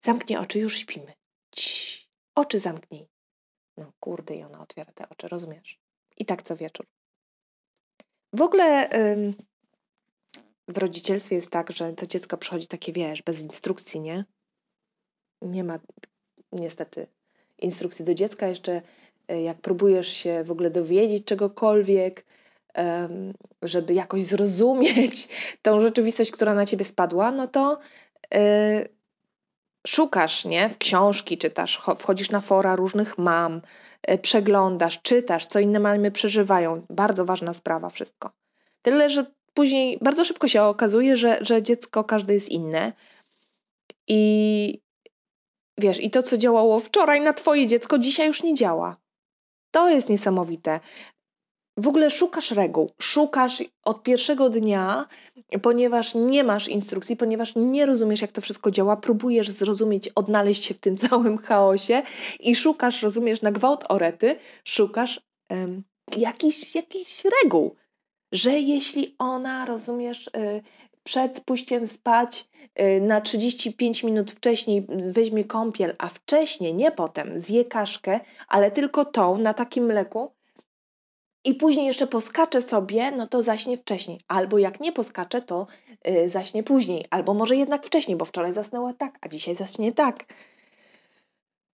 Zamknij 0.01 0.38
oczy, 0.38 0.59
już 0.59 0.77
śpimy. 0.77 1.13
Cii, 1.51 2.07
oczy 2.36 2.59
zamknij. 2.59 3.07
No 3.77 3.91
kurde, 4.00 4.36
i 4.36 4.43
ona 4.43 4.62
otwiera 4.62 4.91
te 4.93 5.09
oczy, 5.09 5.27
rozumiesz? 5.27 5.79
I 6.17 6.25
tak 6.25 6.41
co 6.41 6.57
wieczór. 6.57 6.86
W 8.33 8.41
ogóle 8.41 8.89
ym, 8.89 9.36
w 10.67 10.77
rodzicielstwie 10.77 11.36
jest 11.36 11.51
tak, 11.51 11.71
że 11.71 11.93
to 11.93 12.07
dziecko 12.07 12.38
przychodzi 12.38 12.67
takie, 12.67 12.93
wiesz, 12.93 13.21
bez 13.21 13.41
instrukcji, 13.41 14.00
nie? 14.00 14.25
Nie 15.41 15.63
ma 15.63 15.79
niestety 16.51 17.07
instrukcji 17.59 18.05
do 18.05 18.13
dziecka. 18.13 18.47
Jeszcze 18.47 18.81
y, 19.31 19.41
jak 19.41 19.57
próbujesz 19.57 20.07
się 20.07 20.43
w 20.43 20.51
ogóle 20.51 20.69
dowiedzieć 20.69 21.25
czegokolwiek, 21.25 22.25
żeby 23.61 23.93
jakoś 23.93 24.23
zrozumieć 24.23 25.29
tą 25.61 25.81
rzeczywistość, 25.81 26.31
która 26.31 26.53
na 26.53 26.65
ciebie 26.65 26.85
spadła, 26.85 27.31
no 27.31 27.47
to 27.47 27.79
y, 28.35 28.89
szukasz, 29.87 30.45
nie? 30.45 30.69
W 30.69 30.77
książki 30.77 31.37
czytasz, 31.37 31.81
wchodzisz 31.97 32.29
na 32.29 32.41
fora 32.41 32.75
różnych 32.75 33.17
mam, 33.17 33.61
y, 34.11 34.17
przeglądasz, 34.17 35.01
czytasz, 35.01 35.47
co 35.47 35.59
inne 35.59 35.79
mamy 35.79 36.11
przeżywają. 36.11 36.85
Bardzo 36.89 37.25
ważna 37.25 37.53
sprawa 37.53 37.89
wszystko. 37.89 38.31
Tyle, 38.81 39.09
że 39.09 39.25
później 39.53 39.97
bardzo 40.01 40.25
szybko 40.25 40.47
się 40.47 40.63
okazuje, 40.63 41.17
że, 41.17 41.37
że 41.41 41.63
dziecko 41.63 42.03
każde 42.03 42.33
jest 42.33 42.49
inne. 42.49 42.93
I 44.07 44.81
wiesz, 45.77 46.03
i 46.03 46.12
to, 46.12 46.24
co 46.24 46.38
działało 46.38 46.79
wczoraj 46.79 47.22
na 47.22 47.34
twoje 47.34 47.67
dziecko, 47.67 47.98
dzisiaj 48.00 48.27
już 48.27 48.43
nie 48.43 48.53
działa. 48.53 48.98
To 49.72 49.89
jest 49.89 50.10
niesamowite 50.10 50.79
w 51.77 51.88
ogóle 51.88 52.10
szukasz 52.10 52.51
reguł, 52.51 52.91
szukasz 53.00 53.63
od 53.84 54.03
pierwszego 54.03 54.50
dnia, 54.50 55.07
ponieważ 55.62 56.15
nie 56.15 56.43
masz 56.43 56.67
instrukcji, 56.67 57.17
ponieważ 57.17 57.53
nie 57.55 57.86
rozumiesz, 57.86 58.22
jak 58.22 58.31
to 58.31 58.41
wszystko 58.41 58.72
działa, 58.72 58.98
próbujesz 58.98 59.50
zrozumieć, 59.50 60.10
odnaleźć 60.10 60.65
się 60.65 60.74
w 60.74 60.79
tym 60.79 60.98
całym 61.07 61.38
chaosie 61.38 62.03
i 62.39 62.55
szukasz, 62.55 63.03
rozumiesz, 63.03 63.41
na 63.41 63.51
gwałt 63.51 63.84
orety, 63.89 64.36
szukasz 64.63 65.22
um, 65.50 65.84
jakichś, 66.17 66.74
reguł, 67.43 67.75
że 68.31 68.60
jeśli 68.60 69.15
ona, 69.19 69.65
rozumiesz, 69.65 70.27
y, 70.27 70.62
przed 71.07 71.39
pójściem 71.39 71.87
spać 71.87 72.47
y, 72.79 73.01
na 73.01 73.21
35 73.21 74.03
minut 74.03 74.31
wcześniej 74.31 74.85
weźmie 74.89 75.45
kąpiel, 75.45 75.95
a 75.97 76.07
wcześniej, 76.07 76.73
nie 76.73 76.91
potem, 76.91 77.39
zje 77.39 77.65
kaszkę, 77.65 78.19
ale 78.47 78.71
tylko 78.71 79.05
tą 79.05 79.37
na 79.37 79.53
takim 79.53 79.85
mleku, 79.85 80.31
i 81.43 81.53
później 81.53 81.85
jeszcze 81.85 82.07
poskacze 82.07 82.61
sobie, 82.61 83.11
no 83.11 83.27
to 83.27 83.41
zaśnie 83.41 83.77
wcześniej. 83.77 84.21
Albo 84.27 84.57
jak 84.57 84.79
nie 84.79 84.91
poskacze, 84.91 85.41
to 85.41 85.67
yy, 86.05 86.29
zaśnie 86.29 86.63
później. 86.63 87.05
Albo 87.09 87.33
może 87.33 87.55
jednak 87.55 87.85
wcześniej, 87.85 88.17
bo 88.17 88.25
wczoraj 88.25 88.53
zasnęła 88.53 88.93
tak, 88.93 89.17
a 89.21 89.27
dzisiaj 89.29 89.55
zaśnie 89.55 89.93
tak. 89.93 90.25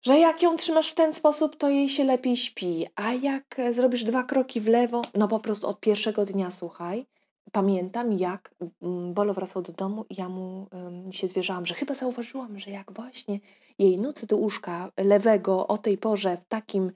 Że 0.01 0.19
jak 0.19 0.41
ją 0.41 0.55
trzymasz 0.57 0.91
w 0.91 0.95
ten 0.95 1.13
sposób, 1.13 1.55
to 1.55 1.69
jej 1.69 1.89
się 1.89 2.03
lepiej 2.03 2.37
śpi. 2.37 2.87
A 2.95 3.13
jak 3.13 3.61
zrobisz 3.71 4.03
dwa 4.03 4.23
kroki 4.23 4.61
w 4.61 4.67
lewo, 4.67 5.01
no 5.15 5.27
po 5.27 5.39
prostu 5.39 5.67
od 5.67 5.79
pierwszego 5.79 6.25
dnia, 6.25 6.51
słuchaj, 6.51 7.05
pamiętam 7.51 8.13
jak 8.13 8.55
mm, 8.81 9.13
Bolo 9.13 9.33
wracał 9.33 9.62
do 9.62 9.71
domu 9.71 10.05
i 10.09 10.15
ja 10.15 10.29
mu 10.29 10.67
się 11.12 11.27
zwierzałam, 11.27 11.65
że 11.65 11.73
chyba 11.73 11.93
zauważyłam, 11.93 12.59
że 12.59 12.71
jak 12.71 12.91
właśnie 12.91 13.39
jej 13.79 13.97
nucy 13.97 14.27
do 14.27 14.38
łóżka 14.38 14.91
lewego 14.97 15.67
o 15.67 15.77
tej 15.77 15.97
porze 15.97 16.38
w 16.38 16.45
takim 16.45 16.91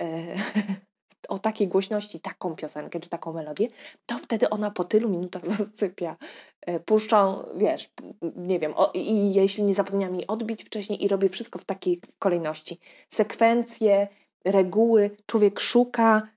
e, 0.00 0.34
o 1.28 1.38
takiej 1.38 1.68
głośności 1.68 2.20
taką 2.20 2.56
piosenkę 2.56 3.00
czy 3.00 3.10
taką 3.10 3.32
melodię, 3.32 3.68
to 4.06 4.18
wtedy 4.18 4.50
ona 4.50 4.70
po 4.70 4.84
tylu 4.84 5.08
minutach 5.08 5.48
zasypia. 5.58 6.16
E, 6.60 6.80
puszczą, 6.80 7.44
wiesz, 7.56 7.90
nie 8.36 8.58
wiem, 8.58 8.72
o, 8.76 8.90
i 8.94 9.32
jeśli 9.34 9.64
nie 9.64 9.74
zapomniałam 9.74 10.14
jej 10.14 10.26
odbić 10.26 10.64
wcześniej 10.64 11.04
i 11.04 11.08
robię 11.08 11.28
wszystko 11.28 11.58
w 11.58 11.64
takiej 11.64 12.00
kolejności. 12.18 12.78
Sekwencje, 13.08 14.08
reguły, 14.44 15.10
człowiek 15.26 15.60
szuka, 15.60 16.28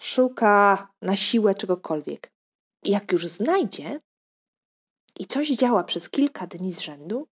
szuka 0.00 0.88
na 1.02 1.16
siłę 1.16 1.54
czegokolwiek. 1.54 2.32
Jak 2.84 3.12
już 3.12 3.28
znajdzie 3.28 4.00
i 5.18 5.26
coś 5.26 5.48
działa 5.50 5.84
przez 5.84 6.10
kilka 6.10 6.46
dni 6.46 6.72
z 6.72 6.80
rzędu, 6.80 7.28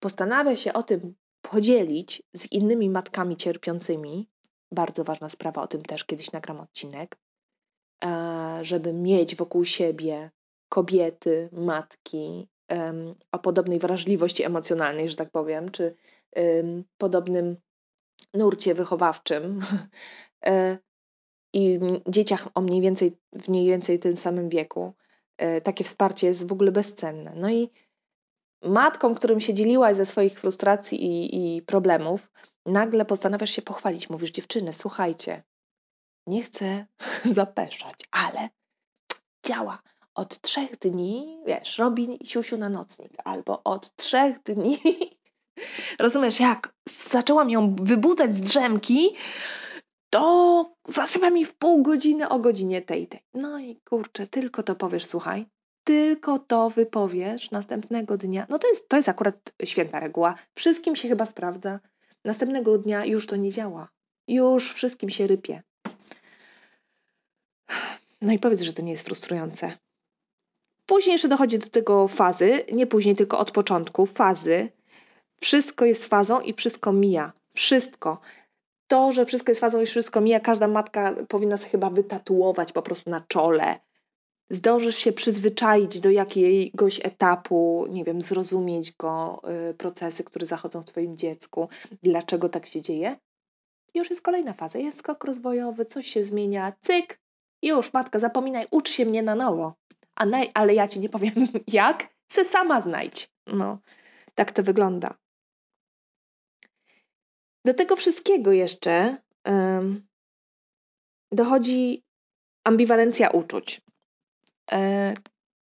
postanawia 0.00 0.56
się 0.56 0.72
o 0.72 0.82
tym 0.82 1.14
podzielić 1.42 2.22
z 2.32 2.52
innymi 2.52 2.90
matkami 2.90 3.36
cierpiącymi, 3.36 4.28
bardzo 4.72 5.04
ważna 5.04 5.28
sprawa, 5.28 5.62
o 5.62 5.66
tym 5.66 5.82
też 5.82 6.04
kiedyś 6.04 6.32
nagram 6.32 6.60
odcinek, 6.60 7.16
e, 8.04 8.58
żeby 8.62 8.92
mieć 8.92 9.36
wokół 9.36 9.64
siebie 9.64 10.30
kobiety, 10.68 11.48
matki 11.52 12.48
o 13.32 13.38
podobnej 13.38 13.78
wrażliwości 13.78 14.44
emocjonalnej, 14.44 15.08
że 15.08 15.16
tak 15.16 15.30
powiem, 15.30 15.70
czy 15.70 15.94
podobnym 16.98 17.56
nurcie 18.34 18.74
wychowawczym. 18.74 19.60
E, 20.46 20.78
i 21.52 21.78
dzieciach 22.08 22.48
o 22.54 22.60
mniej 22.60 22.80
więcej, 22.80 23.16
w 23.32 23.48
mniej 23.48 23.66
więcej 23.66 23.98
tym 23.98 24.16
samym 24.16 24.48
wieku. 24.48 24.94
E, 25.36 25.60
takie 25.60 25.84
wsparcie 25.84 26.26
jest 26.26 26.48
w 26.48 26.52
ogóle 26.52 26.72
bezcenne. 26.72 27.32
No 27.36 27.50
i 27.50 27.70
matkom, 28.62 29.14
którym 29.14 29.40
się 29.40 29.54
dzieliłaś 29.54 29.96
ze 29.96 30.06
swoich 30.06 30.40
frustracji 30.40 31.04
i, 31.04 31.56
i 31.56 31.62
problemów, 31.62 32.30
nagle 32.66 33.04
postanawiasz 33.04 33.50
się 33.50 33.62
pochwalić. 33.62 34.10
Mówisz, 34.10 34.30
dziewczyny, 34.30 34.72
słuchajcie, 34.72 35.42
nie 36.26 36.42
chcę 36.42 36.86
zapeszać, 37.38 37.94
ale 38.10 38.48
działa. 39.46 39.82
Od 40.14 40.40
trzech 40.40 40.78
dni, 40.78 41.42
wiesz, 41.46 41.78
robi 41.78 42.18
siusiu 42.24 42.56
na 42.56 42.68
nocnik, 42.68 43.12
albo 43.24 43.62
od 43.64 43.96
trzech 43.96 44.42
dni, 44.42 44.78
rozumiesz, 45.98 46.40
jak 46.40 46.74
zaczęłam 46.88 47.50
ją 47.50 47.76
wybudzać 47.76 48.34
z 48.34 48.40
drzemki, 48.40 49.14
to 50.10 50.74
zasypa 50.84 51.30
mi 51.30 51.44
w 51.44 51.54
pół 51.54 51.82
godziny 51.82 52.28
o 52.28 52.38
godzinie 52.38 52.82
tej, 52.82 53.06
tej. 53.06 53.20
No 53.34 53.58
i 53.58 53.76
kurczę, 53.76 54.26
tylko 54.26 54.62
to 54.62 54.74
powiesz, 54.74 55.04
słuchaj, 55.04 55.46
tylko 55.84 56.38
to 56.38 56.70
wypowiesz 56.70 57.50
następnego 57.50 58.16
dnia. 58.16 58.46
No 58.48 58.58
to 58.58 58.68
jest, 58.68 58.88
to 58.88 58.96
jest 58.96 59.08
akurat 59.08 59.54
święta 59.64 60.00
reguła. 60.00 60.34
Wszystkim 60.54 60.96
się 60.96 61.08
chyba 61.08 61.26
sprawdza. 61.26 61.80
Następnego 62.24 62.78
dnia 62.78 63.04
już 63.04 63.26
to 63.26 63.36
nie 63.36 63.50
działa. 63.50 63.88
Już 64.28 64.72
wszystkim 64.72 65.10
się 65.10 65.26
rypie. 65.26 65.62
No 68.22 68.32
i 68.32 68.38
powiedz, 68.38 68.60
że 68.60 68.72
to 68.72 68.82
nie 68.82 68.92
jest 68.92 69.04
frustrujące. 69.04 69.78
Później 70.86 71.12
jeszcze 71.12 71.28
dochodzi 71.28 71.58
do 71.58 71.68
tego 71.68 72.08
fazy, 72.08 72.64
nie 72.72 72.86
później, 72.86 73.16
tylko 73.16 73.38
od 73.38 73.50
początku, 73.50 74.06
fazy. 74.06 74.68
Wszystko 75.40 75.84
jest 75.84 76.04
fazą 76.04 76.40
i 76.40 76.52
wszystko 76.52 76.92
mija. 76.92 77.32
Wszystko. 77.54 78.20
To, 78.88 79.12
że 79.12 79.26
wszystko 79.26 79.50
jest 79.50 79.60
fazą 79.60 79.80
i 79.80 79.86
wszystko 79.86 80.20
mija, 80.20 80.40
każda 80.40 80.68
matka 80.68 81.14
powinna 81.28 81.56
sobie 81.56 81.70
chyba 81.70 81.90
wytatuować 81.90 82.72
po 82.72 82.82
prostu 82.82 83.10
na 83.10 83.20
czole 83.28 83.78
zdążysz 84.50 84.96
się 84.96 85.12
przyzwyczaić 85.12 86.00
do 86.00 86.10
jakiegoś 86.10 87.00
etapu, 87.04 87.86
nie 87.90 88.04
wiem, 88.04 88.22
zrozumieć 88.22 88.92
go, 88.92 89.42
y, 89.70 89.74
procesy, 89.74 90.24
które 90.24 90.46
zachodzą 90.46 90.82
w 90.82 90.84
Twoim 90.84 91.16
dziecku, 91.16 91.68
dlaczego 92.02 92.48
tak 92.48 92.66
się 92.66 92.80
dzieje, 92.80 93.16
już 93.94 94.10
jest 94.10 94.22
kolejna 94.22 94.52
faza, 94.52 94.78
jest 94.78 94.98
skok 94.98 95.24
rozwojowy, 95.24 95.84
coś 95.84 96.06
się 96.06 96.24
zmienia, 96.24 96.72
cyk, 96.80 97.20
już, 97.62 97.92
matka, 97.92 98.18
zapominaj, 98.18 98.66
ucz 98.70 98.90
się 98.90 99.06
mnie 99.06 99.22
na 99.22 99.34
nowo. 99.34 99.74
A 100.14 100.26
ne, 100.26 100.46
ale 100.54 100.74
ja 100.74 100.88
ci 100.88 101.00
nie 101.00 101.08
powiem 101.08 101.34
jak, 101.66 102.08
se 102.28 102.44
sama 102.44 102.80
znajdź. 102.80 103.30
No, 103.46 103.78
tak 104.34 104.52
to 104.52 104.62
wygląda. 104.62 105.14
Do 107.68 107.74
tego 107.74 107.96
wszystkiego 107.96 108.52
jeszcze 108.52 109.16
dochodzi 111.32 112.04
ambiwalencja 112.64 113.30
uczuć. 113.30 113.80
E, 114.72 115.14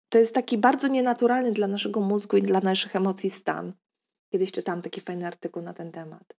to 0.08 0.18
jest 0.18 0.34
taki 0.34 0.58
bardzo 0.58 0.88
nienaturalny 0.88 1.52
dla 1.52 1.66
naszego 1.66 2.00
mózgu 2.00 2.36
i 2.36 2.42
dla 2.42 2.60
naszych 2.60 2.96
emocji 2.96 3.30
stan. 3.30 3.72
Kiedyś 4.32 4.52
czytałam 4.52 4.82
taki 4.82 5.00
fajny 5.00 5.26
artykuł 5.26 5.62
na 5.62 5.74
ten 5.74 5.92
temat. 5.92 6.34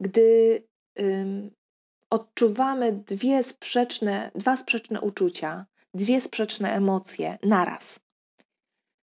Gdy 0.00 0.62
odczuwamy 2.10 2.92
dwie 2.92 3.42
sprzeczne, 3.42 4.30
dwa 4.34 4.56
sprzeczne 4.56 5.00
uczucia, 5.00 5.66
dwie 5.94 6.20
sprzeczne 6.20 6.72
emocje 6.72 7.38
naraz. 7.42 8.00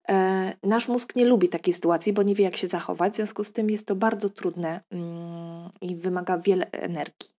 E, 0.09 0.53
nasz 0.63 0.87
mózg 0.87 1.15
nie 1.15 1.25
lubi 1.25 1.49
takiej 1.49 1.73
sytuacji, 1.73 2.13
bo 2.13 2.23
nie 2.23 2.35
wie, 2.35 2.43
jak 2.43 2.57
się 2.57 2.67
zachować, 2.67 3.13
w 3.13 3.15
związku 3.15 3.43
z 3.43 3.51
tym 3.51 3.69
jest 3.69 3.87
to 3.87 3.95
bardzo 3.95 4.29
trudne 4.29 4.81
mm, 4.91 5.69
i 5.81 5.95
wymaga 5.95 6.37
wiele 6.37 6.71
energii. 6.71 7.29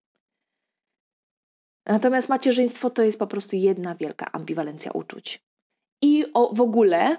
Natomiast 1.86 2.28
macierzyństwo 2.28 2.90
to 2.90 3.02
jest 3.02 3.18
po 3.18 3.26
prostu 3.26 3.56
jedna 3.56 3.94
wielka 3.94 4.32
ambiwalencja 4.32 4.92
uczuć. 4.92 5.42
I 6.02 6.24
o, 6.34 6.54
w 6.54 6.60
ogóle, 6.60 7.16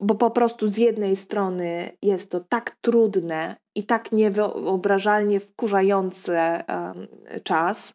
bo 0.00 0.14
po 0.14 0.30
prostu 0.30 0.68
z 0.68 0.76
jednej 0.76 1.16
strony 1.16 1.96
jest 2.02 2.30
to 2.30 2.40
tak 2.40 2.76
trudne 2.80 3.56
i 3.74 3.84
tak 3.84 4.12
niewyobrażalnie 4.12 5.40
wkurzający 5.40 6.32
um, 6.32 7.06
czas 7.42 7.94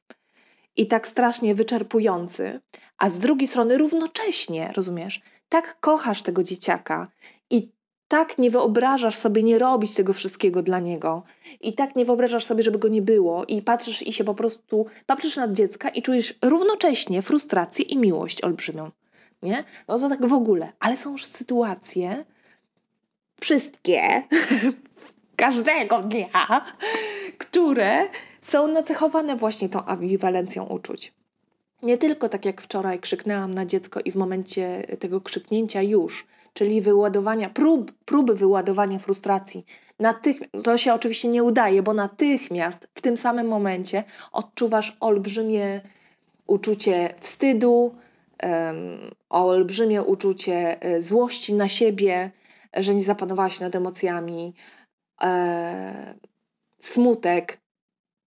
i 0.75 0.87
tak 0.87 1.07
strasznie 1.07 1.55
wyczerpujący, 1.55 2.59
a 2.97 3.09
z 3.09 3.19
drugiej 3.19 3.47
strony 3.47 3.77
równocześnie, 3.77 4.71
rozumiesz, 4.75 5.21
tak 5.49 5.79
kochasz 5.79 6.21
tego 6.21 6.43
dzieciaka 6.43 7.07
i 7.49 7.71
tak 8.07 8.37
nie 8.37 8.49
wyobrażasz 8.49 9.15
sobie 9.15 9.43
nie 9.43 9.59
robić 9.59 9.93
tego 9.93 10.13
wszystkiego 10.13 10.63
dla 10.63 10.79
niego 10.79 11.23
i 11.61 11.73
tak 11.73 11.95
nie 11.95 12.05
wyobrażasz 12.05 12.45
sobie, 12.45 12.63
żeby 12.63 12.79
go 12.79 12.87
nie 12.87 13.01
było 13.01 13.45
i 13.45 13.61
patrzysz 13.61 14.07
i 14.07 14.13
się 14.13 14.23
po 14.23 14.33
prostu 14.33 14.85
patrzysz 15.05 15.35
na 15.35 15.53
dziecka 15.53 15.89
i 15.89 16.01
czujesz 16.01 16.33
równocześnie 16.41 17.21
frustrację 17.21 17.85
i 17.85 17.97
miłość 17.97 18.41
olbrzymią. 18.41 18.91
Nie? 19.43 19.63
No 19.87 19.99
to 19.99 20.09
tak 20.09 20.25
w 20.25 20.33
ogóle. 20.33 20.73
Ale 20.79 20.97
są 20.97 21.11
już 21.11 21.25
sytuacje, 21.25 22.25
wszystkie, 23.41 24.23
każdego 25.35 26.01
dnia, 26.01 26.65
które 27.37 28.09
są 28.41 28.67
nacechowane 28.67 29.35
właśnie 29.35 29.69
tą 29.69 29.85
ambiwalencją 29.85 30.65
uczuć. 30.65 31.13
Nie 31.81 31.97
tylko 31.97 32.29
tak 32.29 32.45
jak 32.45 32.61
wczoraj 32.61 32.99
krzyknęłam 32.99 33.53
na 33.53 33.65
dziecko 33.65 33.99
i 34.05 34.11
w 34.11 34.15
momencie 34.15 34.83
tego 34.99 35.21
krzyknięcia 35.21 35.81
już 35.81 36.27
czyli 36.57 36.81
wyładowania, 36.81 37.49
prób, 37.49 37.91
próby 38.05 38.35
wyładowania 38.35 38.99
frustracji. 38.99 39.65
To 40.63 40.77
się 40.77 40.93
oczywiście 40.93 41.27
nie 41.27 41.43
udaje, 41.43 41.83
bo 41.83 41.93
natychmiast 41.93 42.87
w 42.95 43.01
tym 43.01 43.17
samym 43.17 43.47
momencie 43.47 44.03
odczuwasz 44.31 44.97
olbrzymie 44.99 45.81
uczucie 46.47 47.13
wstydu, 47.19 47.95
um, 48.43 49.11
olbrzymie 49.29 50.03
uczucie 50.03 50.81
e, 50.81 51.01
złości 51.01 51.53
na 51.53 51.67
siebie, 51.67 52.31
że 52.73 52.95
nie 52.95 53.03
zapanowałaś 53.03 53.59
nad 53.59 53.75
emocjami, 53.75 54.53
e, 55.23 56.15
smutek, 56.79 57.59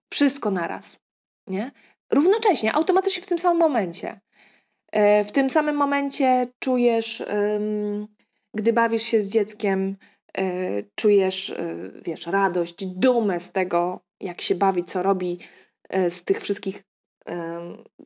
wszystko 0.09 0.51
naraz. 0.51 0.99
Nie? 1.47 1.71
Równocześnie, 2.11 2.73
automatycznie 2.73 3.23
w 3.23 3.27
tym 3.27 3.39
samym 3.39 3.59
momencie. 3.59 4.19
E, 4.91 5.23
w 5.23 5.31
tym 5.31 5.49
samym 5.49 5.75
momencie 5.75 6.47
czujesz 6.59 7.23
gdy 8.53 8.73
bawisz 8.73 9.03
się 9.03 9.21
z 9.21 9.29
dzieckiem, 9.29 9.97
e, 10.37 10.43
czujesz, 10.95 11.49
e, 11.49 11.75
wiesz, 12.05 12.27
radość, 12.27 12.85
dumę 12.85 13.39
z 13.39 13.51
tego, 13.51 13.99
jak 14.19 14.41
się 14.41 14.55
bawi, 14.55 14.83
co 14.83 15.03
robi, 15.03 15.39
z 16.09 16.23
tych 16.23 16.41
wszystkich 16.41 16.83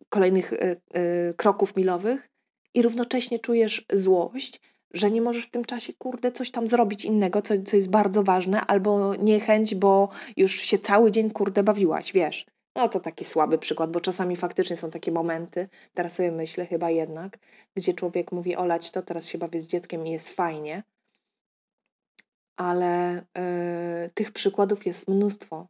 kolejnych 0.09 0.53
kroków 1.37 1.75
milowych 1.75 2.29
i 2.73 2.81
równocześnie 2.81 3.39
czujesz 3.39 3.85
złość, 3.93 4.61
że 4.93 5.11
nie 5.11 5.21
możesz 5.21 5.45
w 5.45 5.51
tym 5.51 5.65
czasie, 5.65 5.93
kurde, 5.93 6.31
coś 6.31 6.51
tam 6.51 6.67
zrobić 6.67 7.05
innego, 7.05 7.41
co, 7.41 7.53
co 7.65 7.75
jest 7.75 7.89
bardzo 7.89 8.23
ważne, 8.23 8.61
albo 8.61 9.15
niechęć, 9.15 9.75
bo 9.75 10.09
już 10.37 10.55
się 10.55 10.79
cały 10.79 11.11
dzień, 11.11 11.31
kurde, 11.31 11.63
bawiłaś, 11.63 12.13
wiesz. 12.13 12.45
No 12.75 12.89
to 12.89 12.99
taki 12.99 13.25
słaby 13.25 13.57
przykład, 13.57 13.91
bo 13.91 13.99
czasami 13.99 14.35
faktycznie 14.35 14.77
są 14.77 14.91
takie 14.91 15.11
momenty, 15.11 15.69
teraz 15.93 16.13
sobie 16.13 16.31
myślę 16.31 16.65
chyba 16.65 16.89
jednak, 16.89 17.37
gdzie 17.75 17.93
człowiek 17.93 18.31
mówi 18.31 18.55
olać 18.55 18.91
to, 18.91 19.01
teraz 19.01 19.27
się 19.27 19.37
bawię 19.37 19.59
z 19.59 19.67
dzieckiem 19.67 20.07
i 20.07 20.11
jest 20.11 20.29
fajnie, 20.29 20.83
ale 22.57 23.19
y, 23.19 23.23
tych 24.13 24.31
przykładów 24.31 24.85
jest 24.85 25.07
mnóstwo, 25.07 25.67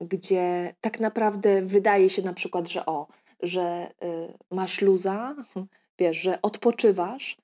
gdzie 0.00 0.74
tak 0.80 1.00
naprawdę 1.00 1.62
wydaje 1.62 2.10
się 2.10 2.22
na 2.22 2.32
przykład, 2.32 2.68
że 2.68 2.86
o, 2.86 3.06
że 3.40 3.90
y, 4.02 4.34
masz 4.50 4.80
luza, 4.80 5.36
wiesz, 5.98 6.16
że 6.16 6.42
odpoczywasz, 6.42 7.36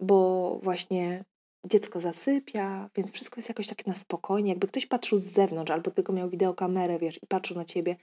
bo 0.00 0.58
właśnie 0.62 1.24
dziecko 1.66 2.00
zasypia, 2.00 2.90
więc 2.96 3.12
wszystko 3.12 3.38
jest 3.38 3.48
jakoś 3.48 3.66
tak 3.66 3.86
na 3.86 3.94
spokojnie, 3.94 4.50
jakby 4.50 4.66
ktoś 4.66 4.86
patrzył 4.86 5.18
z 5.18 5.24
zewnątrz 5.24 5.70
albo 5.70 5.90
tylko 5.90 6.12
miał 6.12 6.30
wideokamerę, 6.30 6.98
wiesz, 6.98 7.22
i 7.22 7.26
patrzył 7.26 7.56
na 7.56 7.64
ciebie, 7.64 7.96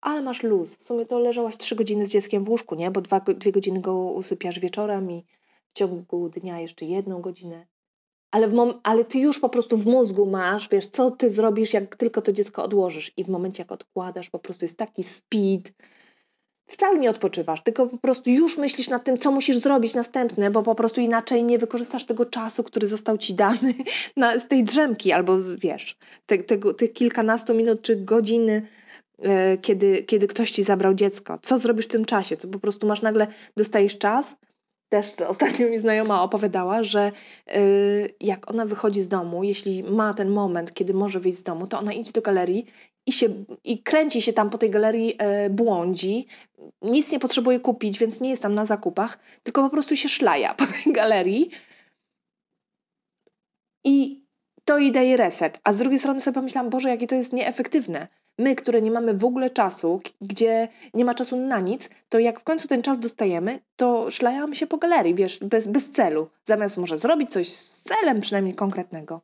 ale 0.00 0.22
masz 0.22 0.42
luz. 0.42 0.76
W 0.76 0.82
sumie 0.82 1.06
to 1.06 1.18
leżałaś 1.18 1.56
trzy 1.56 1.76
godziny 1.76 2.06
z 2.06 2.10
dzieckiem 2.10 2.44
w 2.44 2.48
łóżku, 2.48 2.74
nie? 2.74 2.90
Bo 2.90 3.00
dwa, 3.00 3.20
dwie 3.20 3.52
godziny 3.52 3.80
go 3.80 3.94
usypiasz 3.94 4.58
wieczorem 4.58 5.10
i 5.10 5.24
w 5.70 5.78
ciągu 5.78 6.28
dnia 6.28 6.60
jeszcze 6.60 6.84
jedną 6.84 7.20
godzinę. 7.20 7.66
Ale, 8.30 8.48
w 8.48 8.52
mom- 8.52 8.80
ale 8.82 9.04
ty 9.04 9.18
już 9.18 9.40
po 9.40 9.48
prostu 9.48 9.76
w 9.76 9.86
mózgu 9.86 10.26
masz, 10.26 10.68
wiesz, 10.68 10.86
co 10.86 11.10
ty 11.10 11.30
zrobisz, 11.30 11.72
jak 11.72 11.96
tylko 11.96 12.22
to 12.22 12.32
dziecko 12.32 12.64
odłożysz. 12.64 13.12
I 13.16 13.24
w 13.24 13.28
momencie, 13.28 13.62
jak 13.62 13.72
odkładasz, 13.72 14.30
po 14.30 14.38
prostu 14.38 14.64
jest 14.64 14.78
taki 14.78 15.04
speed. 15.04 15.72
Wcale 16.66 16.98
nie 16.98 17.10
odpoczywasz, 17.10 17.62
tylko 17.62 17.86
po 17.86 17.98
prostu 17.98 18.30
już 18.30 18.58
myślisz 18.58 18.88
nad 18.88 19.04
tym, 19.04 19.18
co 19.18 19.32
musisz 19.32 19.56
zrobić 19.56 19.94
następne, 19.94 20.50
bo 20.50 20.62
po 20.62 20.74
prostu 20.74 21.00
inaczej 21.00 21.44
nie 21.44 21.58
wykorzystasz 21.58 22.04
tego 22.04 22.24
czasu, 22.24 22.64
który 22.64 22.86
został 22.86 23.18
ci 23.18 23.34
dany 23.34 23.74
na, 24.16 24.38
z 24.38 24.48
tej 24.48 24.64
drzemki, 24.64 25.12
albo 25.12 25.38
wiesz, 25.58 25.96
te, 26.26 26.38
tego, 26.38 26.74
tych 26.74 26.92
kilkanastu 26.92 27.54
minut 27.54 27.82
czy 27.82 27.96
godziny 27.96 28.66
kiedy, 29.62 30.02
kiedy 30.02 30.26
ktoś 30.26 30.50
ci 30.50 30.62
zabrał 30.62 30.94
dziecko. 30.94 31.38
Co 31.42 31.58
zrobisz 31.58 31.84
w 31.84 31.88
tym 31.88 32.04
czasie? 32.04 32.36
To 32.36 32.48
po 32.48 32.58
prostu 32.58 32.86
masz 32.86 33.02
nagle, 33.02 33.26
dostajesz 33.56 33.98
czas. 33.98 34.36
Też 34.88 35.20
ostatnio 35.20 35.68
mi 35.68 35.78
znajoma 35.78 36.22
opowiadała, 36.22 36.82
że 36.82 37.12
e, 37.46 37.60
jak 38.20 38.50
ona 38.50 38.66
wychodzi 38.66 39.02
z 39.02 39.08
domu, 39.08 39.44
jeśli 39.44 39.82
ma 39.82 40.14
ten 40.14 40.30
moment, 40.30 40.74
kiedy 40.74 40.94
może 40.94 41.20
wyjść 41.20 41.38
z 41.38 41.42
domu, 41.42 41.66
to 41.66 41.78
ona 41.78 41.92
idzie 41.92 42.12
do 42.12 42.22
galerii 42.22 42.66
i, 43.06 43.12
się, 43.12 43.26
i 43.64 43.82
kręci 43.82 44.22
się 44.22 44.32
tam 44.32 44.50
po 44.50 44.58
tej 44.58 44.70
galerii, 44.70 45.14
e, 45.18 45.50
błądzi, 45.50 46.26
nic 46.82 47.12
nie 47.12 47.18
potrzebuje 47.18 47.60
kupić, 47.60 47.98
więc 47.98 48.20
nie 48.20 48.30
jest 48.30 48.42
tam 48.42 48.54
na 48.54 48.66
zakupach, 48.66 49.18
tylko 49.42 49.62
po 49.62 49.70
prostu 49.70 49.96
się 49.96 50.08
szlaja 50.08 50.54
po 50.54 50.64
tej 50.66 50.92
galerii 50.92 51.50
i 53.84 54.24
to 54.64 54.78
jej 54.78 54.92
daje 54.92 55.16
reset. 55.16 55.60
A 55.64 55.72
z 55.72 55.78
drugiej 55.78 55.98
strony 55.98 56.20
sobie 56.20 56.34
pomyślałam, 56.34 56.70
Boże, 56.70 56.88
jakie 56.88 57.06
to 57.06 57.14
jest 57.14 57.32
nieefektywne. 57.32 58.08
My, 58.38 58.54
które 58.56 58.82
nie 58.82 58.90
mamy 58.90 59.14
w 59.14 59.24
ogóle 59.24 59.50
czasu, 59.50 60.00
gdzie 60.20 60.68
nie 60.94 61.04
ma 61.04 61.14
czasu 61.14 61.36
na 61.36 61.60
nic, 61.60 61.90
to 62.08 62.18
jak 62.18 62.40
w 62.40 62.44
końcu 62.44 62.68
ten 62.68 62.82
czas 62.82 62.98
dostajemy, 62.98 63.58
to 63.76 64.10
szlajamy 64.10 64.56
się 64.56 64.66
po 64.66 64.78
galerii, 64.78 65.14
wiesz, 65.14 65.38
bez, 65.38 65.68
bez 65.68 65.90
celu. 65.90 66.28
Zamiast 66.44 66.76
może 66.76 66.98
zrobić 66.98 67.30
coś 67.30 67.48
z 67.48 67.82
celem 67.82 68.20
przynajmniej 68.20 68.54
konkretnego. 68.54 69.20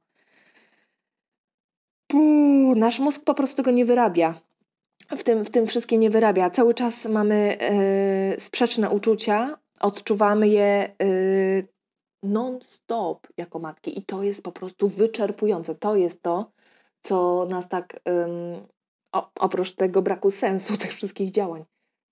Puh, 2.06 2.76
nasz 2.76 3.00
mózg 3.00 3.24
po 3.24 3.34
prostu 3.34 3.56
tego 3.56 3.70
nie 3.70 3.84
wyrabia. 3.84 4.40
W 5.10 5.22
tym, 5.22 5.44
w 5.44 5.50
tym 5.50 5.66
wszystkim 5.66 6.00
nie 6.00 6.10
wyrabia. 6.10 6.50
Cały 6.50 6.74
czas 6.74 7.04
mamy 7.04 7.58
yy, 8.30 8.40
sprzeczne 8.40 8.90
uczucia, 8.90 9.58
odczuwamy 9.80 10.48
je 10.48 10.94
yy, 10.98 11.68
non-stop 12.22 13.26
jako 13.36 13.58
matki 13.58 13.98
i 13.98 14.02
to 14.02 14.22
jest 14.22 14.42
po 14.42 14.52
prostu 14.52 14.88
wyczerpujące. 14.88 15.74
To 15.74 15.96
jest 15.96 16.22
to, 16.22 16.50
co 17.00 17.46
nas 17.50 17.68
tak 17.68 18.00
o, 19.14 19.30
oprócz 19.40 19.74
tego 19.74 20.02
braku 20.02 20.30
sensu 20.30 20.76
tych 20.82 20.94
wszystkich 20.94 21.30
działań, 21.30 21.64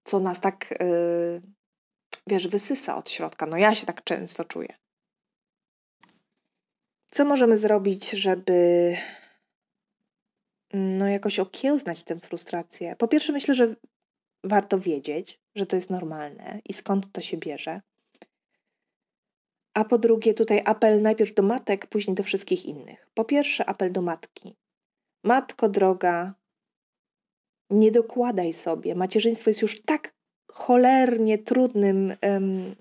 co 0.05 0.21
nas 0.21 0.41
tak, 0.41 0.75
yy, 0.81 1.43
wiesz, 2.27 2.49
wysysa 2.49 2.97
od 2.97 3.11
środka. 3.11 3.47
No 3.47 3.57
ja 3.57 3.75
się 3.75 3.87
tak 3.87 4.05
często 4.05 4.45
czuję. 4.45 4.75
Co 7.11 7.25
możemy 7.25 7.57
zrobić, 7.57 8.11
żeby 8.11 8.97
no 10.73 11.09
jakoś 11.09 11.38
okiełznać 11.38 12.05
tę 12.05 12.21
frustrację? 12.21 12.97
Po 12.97 13.09
pierwsze 13.09 13.33
myślę, 13.33 13.55
że 13.55 13.77
warto 14.45 14.79
wiedzieć, 14.79 15.41
że 15.55 15.67
to 15.67 15.77
jest 15.77 15.91
normalne 15.91 16.61
i 16.65 16.73
skąd 16.73 17.12
to 17.12 17.21
się 17.21 17.37
bierze. 17.37 17.81
A 19.75 19.85
po 19.85 19.99
drugie, 19.99 20.35
tutaj 20.35 20.62
apel 20.65 21.03
najpierw 21.03 21.35
do 21.35 21.43
matek, 21.43 21.87
później 21.87 22.15
do 22.15 22.23
wszystkich 22.23 22.67
innych. 22.67 23.09
Po 23.15 23.25
pierwsze, 23.25 23.67
apel 23.67 23.93
do 23.93 24.03
matki. 24.03 24.57
Matko 25.25 25.69
droga, 25.69 26.35
nie 27.72 27.92
dokładaj 27.92 28.52
sobie. 28.52 28.94
Macierzyństwo 28.94 29.50
jest 29.50 29.62
już 29.62 29.82
tak 29.82 30.14
cholernie 30.52 31.38
trudnym 31.38 32.14
um, 32.22 32.74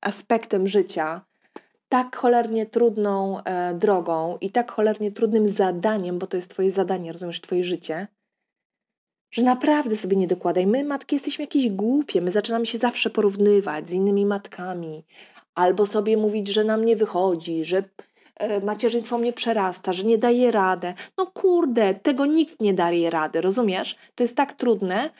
aspektem 0.00 0.66
życia, 0.66 1.24
tak 1.88 2.16
cholernie 2.16 2.66
trudną 2.66 3.42
e, 3.42 3.74
drogą 3.74 4.38
i 4.40 4.50
tak 4.50 4.72
cholernie 4.72 5.12
trudnym 5.12 5.48
zadaniem, 5.48 6.18
bo 6.18 6.26
to 6.26 6.36
jest 6.36 6.50
Twoje 6.50 6.70
zadanie, 6.70 7.12
rozumiesz, 7.12 7.40
Twoje 7.40 7.64
życie, 7.64 8.06
że 9.30 9.42
naprawdę 9.42 9.96
sobie 9.96 10.16
nie 10.16 10.26
dokładaj. 10.26 10.66
My, 10.66 10.84
matki, 10.84 11.16
jesteśmy 11.16 11.42
jakieś 11.42 11.68
głupie. 11.68 12.20
My 12.20 12.32
zaczynamy 12.32 12.66
się 12.66 12.78
zawsze 12.78 13.10
porównywać 13.10 13.88
z 13.88 13.92
innymi 13.92 14.26
matkami, 14.26 15.04
albo 15.54 15.86
sobie 15.86 16.16
mówić, 16.16 16.48
że 16.48 16.64
nam 16.64 16.84
nie 16.84 16.96
wychodzi, 16.96 17.64
że 17.64 17.84
macierzyństwo 18.62 19.18
mnie 19.18 19.32
przerasta, 19.32 19.92
że 19.92 20.04
nie 20.04 20.18
daje 20.18 20.50
radę. 20.50 20.94
No 21.18 21.26
kurde, 21.26 21.94
tego 21.94 22.26
nikt 22.26 22.60
nie 22.60 22.74
daje 22.74 23.10
rady, 23.10 23.40
rozumiesz? 23.40 23.96
To 24.14 24.24
jest 24.24 24.36
tak 24.36 24.52
trudne, 24.52 25.10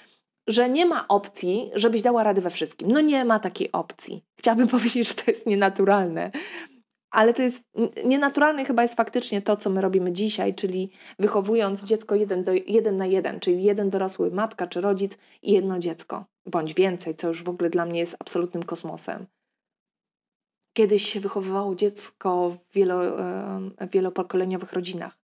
że 0.46 0.68
nie 0.68 0.86
ma 0.86 1.08
opcji, 1.08 1.70
żebyś 1.74 2.02
dała 2.02 2.22
radę 2.22 2.40
we 2.40 2.50
wszystkim. 2.50 2.90
No 2.90 3.00
nie 3.00 3.24
ma 3.24 3.38
takiej 3.38 3.72
opcji. 3.72 4.24
Chciałabym 4.38 4.68
powiedzieć, 4.78 5.08
że 5.08 5.14
to 5.14 5.30
jest 5.30 5.46
nienaturalne, 5.46 6.30
ale 7.10 7.34
to 7.34 7.42
jest 7.42 7.62
nienaturalne 8.04 8.64
chyba 8.64 8.82
jest 8.82 8.94
faktycznie 8.94 9.42
to, 9.42 9.56
co 9.56 9.70
my 9.70 9.80
robimy 9.80 10.12
dzisiaj, 10.12 10.54
czyli 10.54 10.90
wychowując 11.18 11.84
dziecko 11.84 12.14
jeden, 12.14 12.44
do, 12.44 12.52
jeden 12.66 12.96
na 12.96 13.06
jeden, 13.06 13.40
czyli 13.40 13.62
jeden 13.62 13.90
dorosły, 13.90 14.30
matka 14.30 14.66
czy 14.66 14.80
rodzic 14.80 15.18
i 15.42 15.52
jedno 15.52 15.78
dziecko, 15.78 16.24
bądź 16.46 16.74
więcej, 16.74 17.14
co 17.14 17.28
już 17.28 17.42
w 17.42 17.48
ogóle 17.48 17.70
dla 17.70 17.86
mnie 17.86 18.00
jest 18.00 18.16
absolutnym 18.20 18.62
kosmosem. 18.62 19.26
Kiedyś 20.76 21.12
się 21.12 21.20
wychowywało 21.20 21.74
dziecko 21.74 22.50
w 22.50 22.74
wielo, 22.74 23.00
wielopokoleniowych 23.92 24.72
rodzinach. 24.72 25.18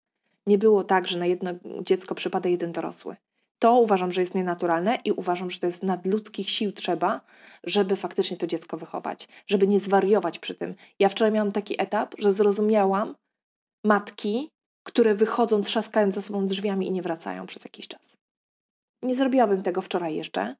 Nie 0.46 0.58
było 0.58 0.84
tak, 0.84 1.08
że 1.08 1.18
na 1.18 1.26
jedno 1.26 1.50
dziecko 1.82 2.14
przypada 2.14 2.48
jeden 2.48 2.72
dorosły. 2.72 3.16
To 3.58 3.74
uważam, 3.74 4.12
że 4.12 4.20
jest 4.20 4.34
nienaturalne 4.34 4.98
i 5.04 5.12
uważam, 5.12 5.50
że 5.50 5.58
to 5.60 5.66
jest 5.66 5.82
nadludzkich 5.82 6.50
sił 6.50 6.72
trzeba, 6.72 7.20
żeby 7.64 7.96
faktycznie 7.96 8.36
to 8.36 8.46
dziecko 8.46 8.76
wychować, 8.76 9.28
żeby 9.46 9.68
nie 9.68 9.80
zwariować 9.80 10.38
przy 10.38 10.54
tym. 10.54 10.74
Ja 10.98 11.08
wczoraj 11.08 11.32
miałam 11.32 11.52
taki 11.52 11.82
etap, 11.82 12.14
że 12.18 12.32
zrozumiałam 12.32 13.14
matki, 13.84 14.50
które 14.82 15.14
wychodzą 15.14 15.62
trzaskając 15.62 16.14
za 16.14 16.22
sobą 16.22 16.46
drzwiami 16.46 16.86
i 16.86 16.92
nie 16.92 17.02
wracają 17.02 17.46
przez 17.46 17.64
jakiś 17.64 17.88
czas. 17.88 18.16
Nie 19.02 19.16
zrobiłabym 19.16 19.62
tego 19.62 19.82
wczoraj 19.82 20.14
jeszcze, 20.14 20.56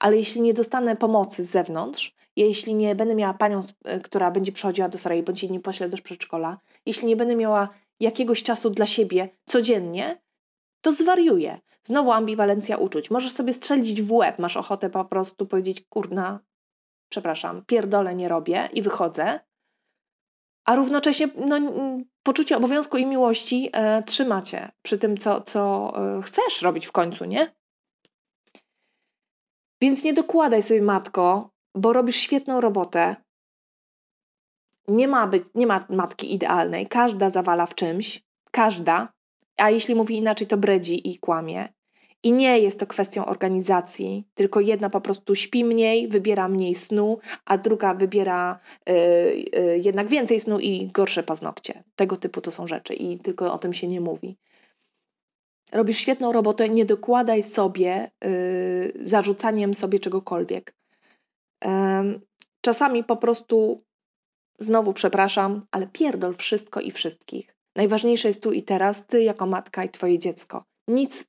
ale 0.00 0.16
jeśli 0.16 0.40
nie 0.40 0.54
dostanę 0.54 0.96
pomocy 0.96 1.44
z 1.44 1.50
zewnątrz, 1.50 2.14
jeśli 2.36 2.74
nie 2.74 2.94
będę 2.94 3.14
miała 3.14 3.34
panią, 3.34 3.62
e, 3.84 4.00
która 4.00 4.30
będzie 4.30 4.52
przychodziła 4.52 4.88
do 4.88 4.98
Sarai, 4.98 5.22
bądź 5.22 5.42
jej 5.42 5.52
nie 5.52 5.60
poślę 5.60 5.88
do 5.88 5.96
przedszkola, 5.96 6.58
jeśli 6.86 7.08
nie 7.08 7.16
będę 7.16 7.36
miała 7.36 7.68
jakiegoś 8.00 8.42
czasu 8.42 8.70
dla 8.70 8.86
siebie 8.86 9.28
codziennie, 9.46 10.20
to 10.80 10.92
zwariuję. 10.92 11.60
Znowu 11.82 12.12
ambiwalencja 12.12 12.76
uczuć. 12.76 13.10
Możesz 13.10 13.32
sobie 13.32 13.52
strzelić 13.52 14.02
w 14.02 14.12
łeb, 14.12 14.38
masz 14.38 14.56
ochotę 14.56 14.90
po 14.90 15.04
prostu 15.04 15.46
powiedzieć, 15.46 15.80
kurna, 15.88 16.40
przepraszam, 17.08 17.64
pierdolę 17.66 18.14
nie 18.14 18.28
robię 18.28 18.68
i 18.72 18.82
wychodzę, 18.82 19.40
a 20.64 20.74
równocześnie 20.74 21.28
no, 21.36 21.56
poczucie 22.22 22.56
obowiązku 22.56 22.96
i 22.96 23.06
miłości 23.06 23.70
e, 23.72 24.02
trzymacie 24.02 24.72
przy 24.82 24.98
tym, 24.98 25.16
co, 25.16 25.40
co 25.40 25.92
e, 25.96 26.22
chcesz 26.22 26.62
robić 26.62 26.86
w 26.86 26.92
końcu, 26.92 27.24
nie? 27.24 27.57
Więc 29.80 30.04
nie 30.04 30.12
dokładaj 30.12 30.62
sobie, 30.62 30.82
matko, 30.82 31.50
bo 31.74 31.92
robisz 31.92 32.16
świetną 32.16 32.60
robotę. 32.60 33.16
Nie 34.88 35.08
ma, 35.08 35.26
być, 35.26 35.42
nie 35.54 35.66
ma 35.66 35.86
matki 35.88 36.34
idealnej. 36.34 36.86
Każda 36.86 37.30
zawala 37.30 37.66
w 37.66 37.74
czymś. 37.74 38.22
Każda. 38.50 39.12
A 39.56 39.70
jeśli 39.70 39.94
mówi 39.94 40.16
inaczej, 40.16 40.46
to 40.46 40.56
bredzi 40.56 41.10
i 41.10 41.18
kłamie. 41.18 41.68
I 42.22 42.32
nie 42.32 42.58
jest 42.58 42.80
to 42.80 42.86
kwestią 42.86 43.26
organizacji, 43.26 44.24
tylko 44.34 44.60
jedna 44.60 44.90
po 44.90 45.00
prostu 45.00 45.34
śpi 45.34 45.64
mniej, 45.64 46.08
wybiera 46.08 46.48
mniej 46.48 46.74
snu, 46.74 47.18
a 47.44 47.58
druga 47.58 47.94
wybiera 47.94 48.60
y, 48.88 48.92
y, 48.92 49.80
jednak 49.84 50.08
więcej 50.08 50.40
snu 50.40 50.58
i 50.58 50.86
gorsze 50.86 51.22
paznokcie. 51.22 51.84
Tego 51.96 52.16
typu 52.16 52.40
to 52.40 52.50
są 52.50 52.66
rzeczy 52.66 52.94
i 52.94 53.18
tylko 53.18 53.52
o 53.52 53.58
tym 53.58 53.72
się 53.72 53.86
nie 53.86 54.00
mówi. 54.00 54.36
Robisz 55.72 55.98
świetną 55.98 56.32
robotę, 56.32 56.68
nie 56.68 56.84
dokładaj 56.84 57.42
sobie 57.42 58.10
y, 58.24 58.92
zarzucaniem 59.04 59.74
sobie 59.74 60.00
czegokolwiek. 60.00 60.74
czasami 62.60 63.04
po 63.04 63.16
prostu, 63.16 63.84
znowu 64.58 64.92
przepraszam, 64.92 65.66
ale 65.70 65.86
pierdol 65.86 66.34
wszystko 66.34 66.80
i 66.80 66.90
wszystkich. 66.90 67.54
Najważniejsze 67.76 68.28
jest 68.28 68.42
tu 68.42 68.52
i 68.52 68.62
teraz 68.62 69.06
ty 69.06 69.22
jako 69.22 69.46
matka 69.46 69.84
i 69.84 69.88
twoje 69.88 70.18
dziecko. 70.18 70.64
Nic 70.88 71.24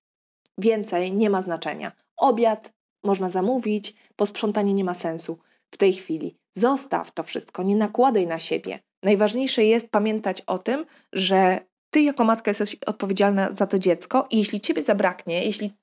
więcej 0.58 1.12
nie 1.12 1.30
ma 1.30 1.42
znaczenia. 1.42 1.92
Obiad 2.18 2.74
można 3.04 3.30
zamówić, 3.30 3.96
posprzątanie 4.16 4.74
nie 4.74 4.84
ma 4.84 4.94
sensu 4.94 5.40
w 5.72 5.78
tej 5.78 5.94
chwili. 5.94 6.36
Zostaw 6.56 7.12
to 7.12 7.24
wszystko, 7.24 7.64
nie 7.64 7.76
nakładaj 7.76 8.28
na 8.28 8.40
siebie. 8.40 8.80
Najważniejsze 9.04 9.64
jest 9.64 9.90
pamiętać 9.92 10.42
o 10.42 10.60
tym, 10.60 10.86
że 11.14 11.69
ty 11.90 12.02
jako 12.02 12.24
matka 12.24 12.52
jesteś 12.52 12.76
odpowiedzialna 12.86 13.52
za 13.52 13.68
to 13.68 13.80
dziecko 13.80 14.28
i 14.30 14.38
jeśli 14.38 14.62
ciebie 14.62 14.82
zabraknie, 14.82 15.46
jeśli 15.46 15.74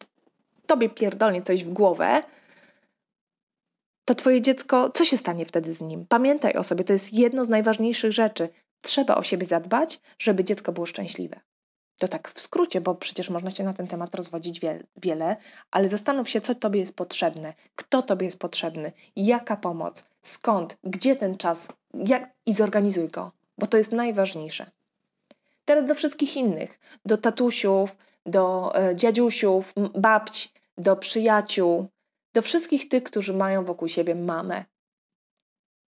tobie 0.67 0.89
pierdolnie 0.89 1.43
coś 1.43 1.65
w 1.65 1.73
głowę, 1.73 2.21
to 4.05 4.15
twoje 4.15 4.41
dziecko, 4.41 4.91
co 4.91 5.05
się 5.05 5.17
stanie 5.17 5.47
wtedy 5.47 5.73
z 5.73 5.81
nim? 5.81 6.07
Pamiętaj 6.09 6.53
o 6.55 6.65
sobie, 6.65 6.85
to 6.85 6.93
jest 6.93 7.13
jedno 7.13 7.45
z 7.45 7.49
najważniejszych 7.49 8.13
rzeczy. 8.13 8.49
Trzeba 8.83 9.15
o 9.15 9.23
siebie 9.23 9.47
zadbać, 9.47 10.01
żeby 10.19 10.45
dziecko 10.45 10.73
było 10.73 10.87
szczęśliwe. 10.87 11.41
To 11.99 12.09
tak 12.09 12.29
w 12.29 12.41
skrócie, 12.41 12.81
bo 12.81 12.95
przecież 12.95 13.31
można 13.31 13.51
się 13.51 13.65
na 13.65 13.73
ten 13.73 13.87
temat 13.87 14.15
rozwodzić 14.15 14.61
wiele, 14.97 15.37
ale 15.71 15.89
zastanów 15.89 16.31
się, 16.31 16.41
co 16.41 16.55
tobie 16.55 16.81
jest 16.81 16.97
potrzebne, 16.97 17.55
kto 17.75 18.03
tobie 18.03 18.25
jest 18.25 18.39
potrzebny, 18.39 18.93
jaka 19.17 19.57
pomoc, 19.57 20.07
skąd, 20.23 20.77
gdzie 20.85 21.17
ten 21.17 21.37
czas 21.37 21.69
jak, 21.95 22.35
i 22.47 22.53
zorganizuj 22.53 23.09
go, 23.09 23.33
bo 23.59 23.67
to 23.67 23.77
jest 23.77 23.93
najważniejsze. 23.93 24.71
Teraz 25.67 25.87
do 25.87 25.95
wszystkich 25.95 26.37
innych, 26.37 26.79
do 27.05 27.19
tatusiów, 27.19 27.97
do 28.27 28.73
e, 28.75 28.97
dziadziusiów, 28.97 29.75
babć, 29.95 30.53
do 30.79 30.97
przyjaciół, 30.97 31.89
do 32.35 32.43
wszystkich 32.43 32.89
tych, 32.89 33.03
którzy 33.03 33.35
mają 33.35 33.65
wokół 33.65 33.89
siebie 33.89 34.15
mamę, 34.15 34.65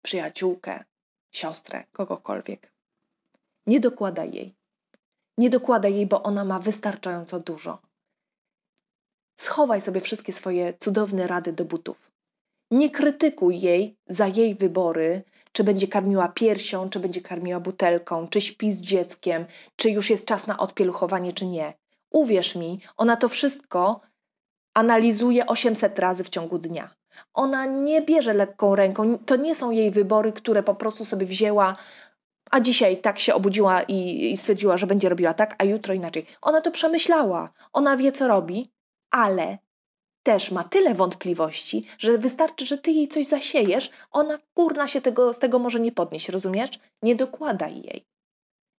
przyjaciółkę, 0.03 0.85
siostrę, 1.33 1.85
kogokolwiek. 1.93 2.73
Nie 3.67 3.81
dokładaj 3.81 4.33
jej. 4.33 4.55
Nie 5.39 5.51
dokładaj 5.51 5.95
jej, 5.95 6.07
bo 6.07 6.23
ona 6.23 6.45
ma 6.45 6.59
wystarczająco 6.59 7.41
dużo. 7.41 7.83
Schowaj 9.37 9.81
sobie 9.81 10.01
wszystkie 10.01 10.33
swoje 10.33 10.75
cudowne 10.79 11.27
rady 11.27 11.53
do 11.53 11.65
butów. 11.65 12.11
Nie 12.71 12.91
krytykuj 12.91 13.61
jej 13.61 13.97
za 14.07 14.27
jej 14.27 14.55
wybory, 14.55 15.23
czy 15.57 15.65
będzie 15.65 15.89
karmiła 15.89 16.29
piersią, 16.29 16.89
czy 16.89 17.01
będzie 17.01 17.21
karmiła 17.21 17.61
butelką, 17.61 18.29
czy 18.29 18.41
śpi 18.41 18.73
z 18.73 18.81
dzieckiem, 18.81 19.47
czy 19.77 19.91
już 19.91 20.11
jest 20.11 20.27
czas 20.27 20.47
na 20.47 20.59
odpieluchowanie, 20.59 21.33
czy 21.33 21.47
nie. 21.47 21.75
Uwierz 22.11 22.55
mi, 22.55 22.81
ona 22.97 23.17
to 23.17 23.29
wszystko 23.29 24.01
analizuje 24.75 25.47
800 25.47 25.99
razy 25.99 26.25
w 26.25 26.29
ciągu 26.29 26.59
dnia. 26.59 26.91
Ona 27.35 27.67
nie 27.67 28.03
bierze 28.03 28.35
lekką 28.35 28.75
ręką, 28.75 29.19
to 29.19 29.37
nie 29.37 29.55
są 29.55 29.71
jej 29.71 29.91
wybory, 29.91 30.33
które 30.33 30.63
po 30.63 30.75
prostu 30.75 31.05
sobie 31.05 31.27
wzięła, 31.27 31.77
a 32.51 32.61
dzisiaj 32.61 33.01
tak 33.01 33.19
się 33.19 33.35
obudziła 33.35 33.83
i, 33.83 34.31
i 34.33 34.37
stwierdziła, 34.37 34.77
że 34.77 34.87
będzie 34.87 35.09
robiła 35.09 35.35
tak, 35.35 35.55
a 35.59 35.65
jutro 35.65 35.95
inaczej. 35.95 36.27
Ona 36.43 36.61
to 36.61 36.71
przemyślała, 36.71 37.53
ona 37.73 37.97
wie, 37.97 38.13
co 38.13 38.29
robi, 38.29 38.73
ale 39.11 39.59
też 40.27 40.51
ma 40.51 40.65
tyle 40.65 40.95
wątpliwości, 40.95 41.87
że 41.99 42.19
wystarczy, 42.19 42.67
że 42.67 42.79
ty 42.79 42.91
jej 42.91 43.09
coś 43.09 43.27
zasiejesz, 43.27 43.91
ona 44.13 44.39
kurna 44.55 44.87
się 44.87 45.01
tego, 45.01 45.35
z 45.35 45.39
tego 45.39 45.59
może 45.59 45.81
nie 45.81 45.93
podnieść, 45.93 46.29
rozumiesz? 46.29 46.71
Nie 47.03 47.17
dokładaj 47.17 47.83
jej. 47.83 48.05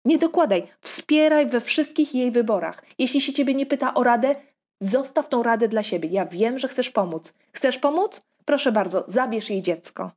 Nie 0.05 0.17
dokładaj, 0.17 0.67
wspieraj 0.81 1.45
we 1.45 1.61
wszystkich 1.61 2.15
jej 2.15 2.31
wyborach. 2.31 2.85
Jeśli 2.99 3.21
się 3.21 3.33
ciebie 3.33 3.53
nie 3.53 3.65
pyta 3.65 3.93
o 3.93 4.03
radę, 4.03 4.35
zostaw 4.81 5.29
tą 5.29 5.43
radę 5.43 5.67
dla 5.67 5.83
siebie. 5.83 6.09
Ja 6.09 6.25
wiem, 6.25 6.57
że 6.57 6.67
chcesz 6.67 6.89
pomóc. 6.89 7.33
Chcesz 7.51 7.77
pomóc? 7.77 8.21
Proszę 8.45 8.71
bardzo, 8.71 9.03
zabierz 9.07 9.49
jej 9.49 9.61
dziecko. 9.61 10.11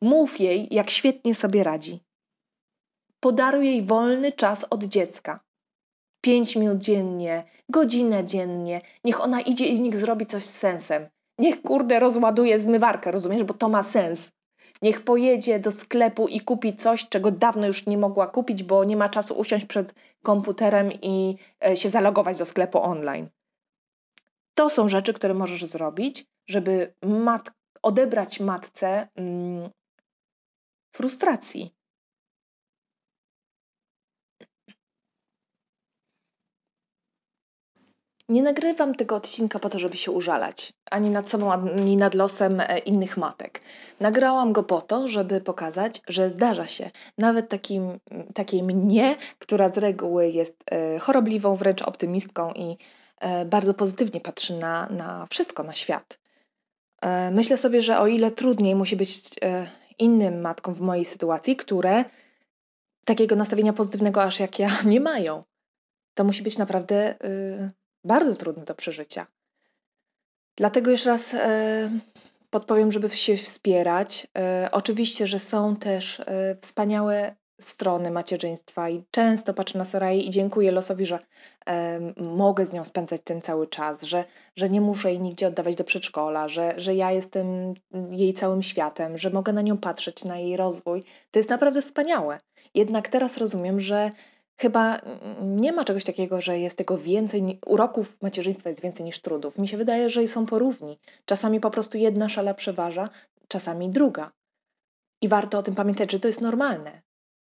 Mów 0.00 0.40
jej, 0.40 0.68
jak 0.70 0.90
świetnie 0.90 1.34
sobie 1.34 1.64
radzi. 1.64 2.00
Podaruj 3.20 3.66
jej 3.66 3.82
wolny 3.82 4.32
czas 4.32 4.64
od 4.70 4.84
dziecka. 4.84 5.40
5 6.24 6.56
minut 6.56 6.78
dziennie, 6.78 7.44
godzinę 7.68 8.24
dziennie. 8.24 8.80
Niech 9.04 9.20
ona 9.20 9.40
idzie 9.40 9.66
i 9.66 9.80
niech 9.80 9.96
zrobi 9.96 10.26
coś 10.26 10.44
z 10.44 10.58
sensem. 10.58 11.08
Niech 11.38 11.62
kurde 11.62 12.00
rozładuje 12.00 12.60
zmywarkę, 12.60 13.10
rozumiesz, 13.10 13.44
bo 13.44 13.54
to 13.54 13.68
ma 13.68 13.82
sens. 13.82 14.32
Niech 14.82 15.04
pojedzie 15.04 15.58
do 15.60 15.70
sklepu 15.72 16.28
i 16.28 16.40
kupi 16.40 16.76
coś, 16.76 17.08
czego 17.08 17.30
dawno 17.30 17.66
już 17.66 17.86
nie 17.86 17.98
mogła 17.98 18.26
kupić, 18.26 18.62
bo 18.62 18.84
nie 18.84 18.96
ma 18.96 19.08
czasu 19.08 19.34
usiąść 19.34 19.64
przed 19.64 19.94
komputerem 20.22 20.92
i 20.92 21.36
e, 21.64 21.76
się 21.76 21.90
zalogować 21.90 22.38
do 22.38 22.46
sklepu 22.46 22.82
online. 22.82 23.28
To 24.54 24.70
są 24.70 24.88
rzeczy, 24.88 25.12
które 25.12 25.34
możesz 25.34 25.64
zrobić, 25.64 26.26
żeby 26.48 26.94
mat 27.02 27.50
odebrać 27.82 28.40
matce 28.40 29.08
mm, 29.16 29.70
frustracji, 30.94 31.74
Nie 38.28 38.42
nagrywam 38.42 38.94
tego 38.94 39.16
odcinka 39.16 39.58
po 39.58 39.68
to, 39.68 39.78
żeby 39.78 39.96
się 39.96 40.10
użalać, 40.10 40.72
ani 40.90 41.10
nad 41.10 41.28
sobą, 41.28 41.52
ani 41.52 41.96
nad 41.96 42.14
losem 42.14 42.60
e, 42.60 42.78
innych 42.78 43.16
matek. 43.16 43.60
Nagrałam 44.00 44.52
go 44.52 44.62
po 44.62 44.80
to, 44.80 45.08
żeby 45.08 45.40
pokazać, 45.40 46.00
że 46.08 46.30
zdarza 46.30 46.66
się 46.66 46.90
nawet 47.18 47.48
takim, 47.48 48.00
takiej 48.34 48.62
mnie, 48.62 49.16
która 49.38 49.68
z 49.68 49.78
reguły 49.78 50.28
jest 50.28 50.56
e, 50.70 50.98
chorobliwą, 50.98 51.56
wręcz 51.56 51.82
optymistką 51.82 52.52
i 52.52 52.76
e, 53.20 53.44
bardzo 53.44 53.74
pozytywnie 53.74 54.20
patrzy 54.20 54.58
na, 54.58 54.88
na 54.90 55.26
wszystko, 55.30 55.62
na 55.62 55.72
świat. 55.72 56.18
Myślę 57.32 57.56
sobie, 57.56 57.82
że 57.82 57.98
o 57.98 58.06
ile 58.06 58.30
trudniej 58.30 58.74
musi 58.74 58.96
być 58.96 59.20
innym 59.98 60.40
matkom 60.40 60.74
w 60.74 60.80
mojej 60.80 61.04
sytuacji, 61.04 61.56
które 61.56 62.04
takiego 63.04 63.36
nastawienia 63.36 63.72
pozytywnego 63.72 64.22
aż 64.22 64.40
jak 64.40 64.58
ja 64.58 64.68
nie 64.86 65.00
mają, 65.00 65.44
to 66.14 66.24
musi 66.24 66.42
być 66.42 66.58
naprawdę 66.58 67.14
bardzo 68.04 68.34
trudny 68.34 68.64
do 68.64 68.74
przeżycia. 68.74 69.26
Dlatego 70.56 70.90
jeszcze 70.90 71.10
raz 71.10 71.34
e, 71.34 71.90
podpowiem, 72.50 72.92
żeby 72.92 73.10
się 73.10 73.36
wspierać. 73.36 74.26
E, 74.38 74.68
oczywiście, 74.72 75.26
że 75.26 75.38
są 75.38 75.76
też 75.76 76.20
e, 76.20 76.56
wspaniałe 76.60 77.36
strony 77.60 78.10
macierzyństwa 78.10 78.88
i 78.88 79.04
często 79.10 79.54
patrzę 79.54 79.78
na 79.78 79.84
Soraję 79.84 80.20
i 80.20 80.30
dziękuję 80.30 80.72
losowi, 80.72 81.06
że 81.06 81.18
mogę 82.16 82.66
z 82.66 82.72
nią 82.72 82.84
spędzać 82.84 83.20
ten 83.24 83.42
cały 83.42 83.66
czas, 83.66 84.02
że, 84.02 84.24
że 84.56 84.68
nie 84.68 84.80
muszę 84.80 85.10
jej 85.10 85.20
nigdzie 85.20 85.48
oddawać 85.48 85.76
do 85.76 85.84
przedszkola, 85.84 86.48
że, 86.48 86.74
że 86.76 86.94
ja 86.94 87.12
jestem 87.12 87.74
jej 88.10 88.34
całym 88.34 88.62
światem, 88.62 89.18
że 89.18 89.30
mogę 89.30 89.52
na 89.52 89.62
nią 89.62 89.78
patrzeć, 89.78 90.24
na 90.24 90.38
jej 90.38 90.56
rozwój. 90.56 91.04
To 91.30 91.38
jest 91.38 91.48
naprawdę 91.48 91.80
wspaniałe. 91.82 92.40
Jednak 92.74 93.08
teraz 93.08 93.38
rozumiem, 93.38 93.80
że 93.80 94.10
chyba 94.56 95.00
nie 95.42 95.72
ma 95.72 95.84
czegoś 95.84 96.04
takiego, 96.04 96.40
że 96.40 96.58
jest 96.58 96.78
tego 96.78 96.98
więcej, 96.98 97.58
uroków 97.66 98.22
macierzyństwa 98.22 98.68
jest 98.68 98.82
więcej 98.82 99.04
niż 99.04 99.20
trudów. 99.20 99.58
Mi 99.58 99.68
się 99.68 99.76
wydaje, 99.76 100.10
że 100.10 100.28
są 100.28 100.46
porówni. 100.46 100.98
Czasami 101.24 101.60
po 101.60 101.70
prostu 101.70 101.98
jedna 101.98 102.28
szala 102.28 102.54
przeważa, 102.54 103.08
czasami 103.48 103.90
druga. 103.90 104.32
I 105.20 105.28
warto 105.28 105.58
o 105.58 105.62
tym 105.62 105.74
pamiętać, 105.74 106.12
że 106.12 106.20
to 106.20 106.28
jest 106.28 106.40
normalne. 106.40 107.02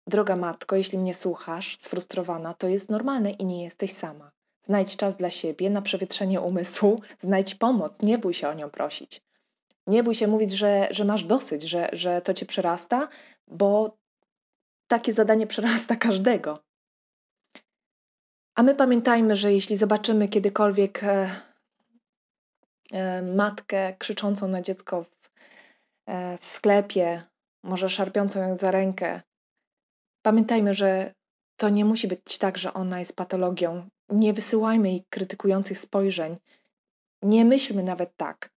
Droga 0.06 0.36
matko, 0.36 0.76
jeśli 0.76 0.98
mnie 0.98 1.14
słuchasz, 1.14 1.76
sfrustrowana, 1.80 2.54
to 2.54 2.68
jest 2.68 2.90
normalne 2.90 3.30
i 3.30 3.44
nie 3.44 3.64
jesteś 3.64 3.92
sama. 3.92 4.30
Znajdź 4.62 4.96
czas 4.96 5.16
dla 5.16 5.30
siebie 5.30 5.70
na 5.70 5.82
przewietrzenie 5.82 6.40
umysłu, 6.40 7.00
znajdź 7.20 7.54
pomoc, 7.54 8.02
nie 8.02 8.18
bój 8.18 8.34
się 8.34 8.48
o 8.48 8.54
nią 8.54 8.70
prosić. 8.70 9.22
Nie 9.86 10.02
bój 10.02 10.14
się 10.14 10.26
mówić, 10.26 10.52
że, 10.52 10.88
że 10.90 11.04
masz 11.04 11.24
dosyć, 11.24 11.62
że, 11.62 11.88
że 11.92 12.22
to 12.22 12.34
cię 12.34 12.46
przerasta, 12.46 13.08
bo 13.48 13.96
takie 14.86 15.12
zadanie 15.12 15.46
przerasta 15.46 15.96
każdego. 15.96 16.65
A 18.56 18.62
my 18.62 18.74
pamiętajmy, 18.74 19.36
że 19.36 19.52
jeśli 19.52 19.76
zobaczymy 19.76 20.28
kiedykolwiek 20.28 21.04
e, 21.04 21.30
e, 22.92 23.22
matkę 23.22 23.96
krzyczącą 23.98 24.48
na 24.48 24.62
dziecko 24.62 25.04
w, 25.04 25.30
e, 26.06 26.38
w 26.38 26.44
sklepie, 26.44 27.22
może 27.62 27.88
szarpiącą 27.88 28.48
ją 28.48 28.58
za 28.58 28.70
rękę, 28.70 29.22
pamiętajmy, 30.22 30.74
że 30.74 31.14
to 31.56 31.68
nie 31.68 31.84
musi 31.84 32.08
być 32.08 32.38
tak, 32.38 32.58
że 32.58 32.74
ona 32.74 32.98
jest 32.98 33.16
patologią. 33.16 33.88
Nie 34.08 34.32
wysyłajmy 34.32 34.88
jej 34.90 35.04
krytykujących 35.10 35.78
spojrzeń. 35.78 36.36
Nie 37.22 37.44
myślmy 37.44 37.82
nawet 37.82 38.16
tak. 38.16 38.50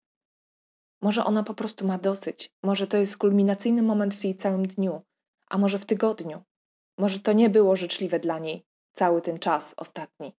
Może 1.01 1.25
ona 1.25 1.43
po 1.43 1.53
prostu 1.53 1.87
ma 1.87 1.97
dosyć. 1.97 2.51
Może 2.63 2.87
to 2.87 2.97
jest 2.97 3.17
kulminacyjny 3.17 3.81
moment 3.81 4.13
w 4.13 4.23
jej 4.23 4.35
całym 4.35 4.67
dniu, 4.67 5.01
a 5.49 5.57
może 5.57 5.79
w 5.79 5.85
tygodniu. 5.85 6.43
Może 6.97 7.19
to 7.19 7.33
nie 7.33 7.49
było 7.49 7.75
życzliwe 7.75 8.19
dla 8.19 8.39
niej 8.39 8.66
cały 8.97 9.21
ten 9.21 9.39
czas 9.39 9.73
ostatni. 9.77 10.33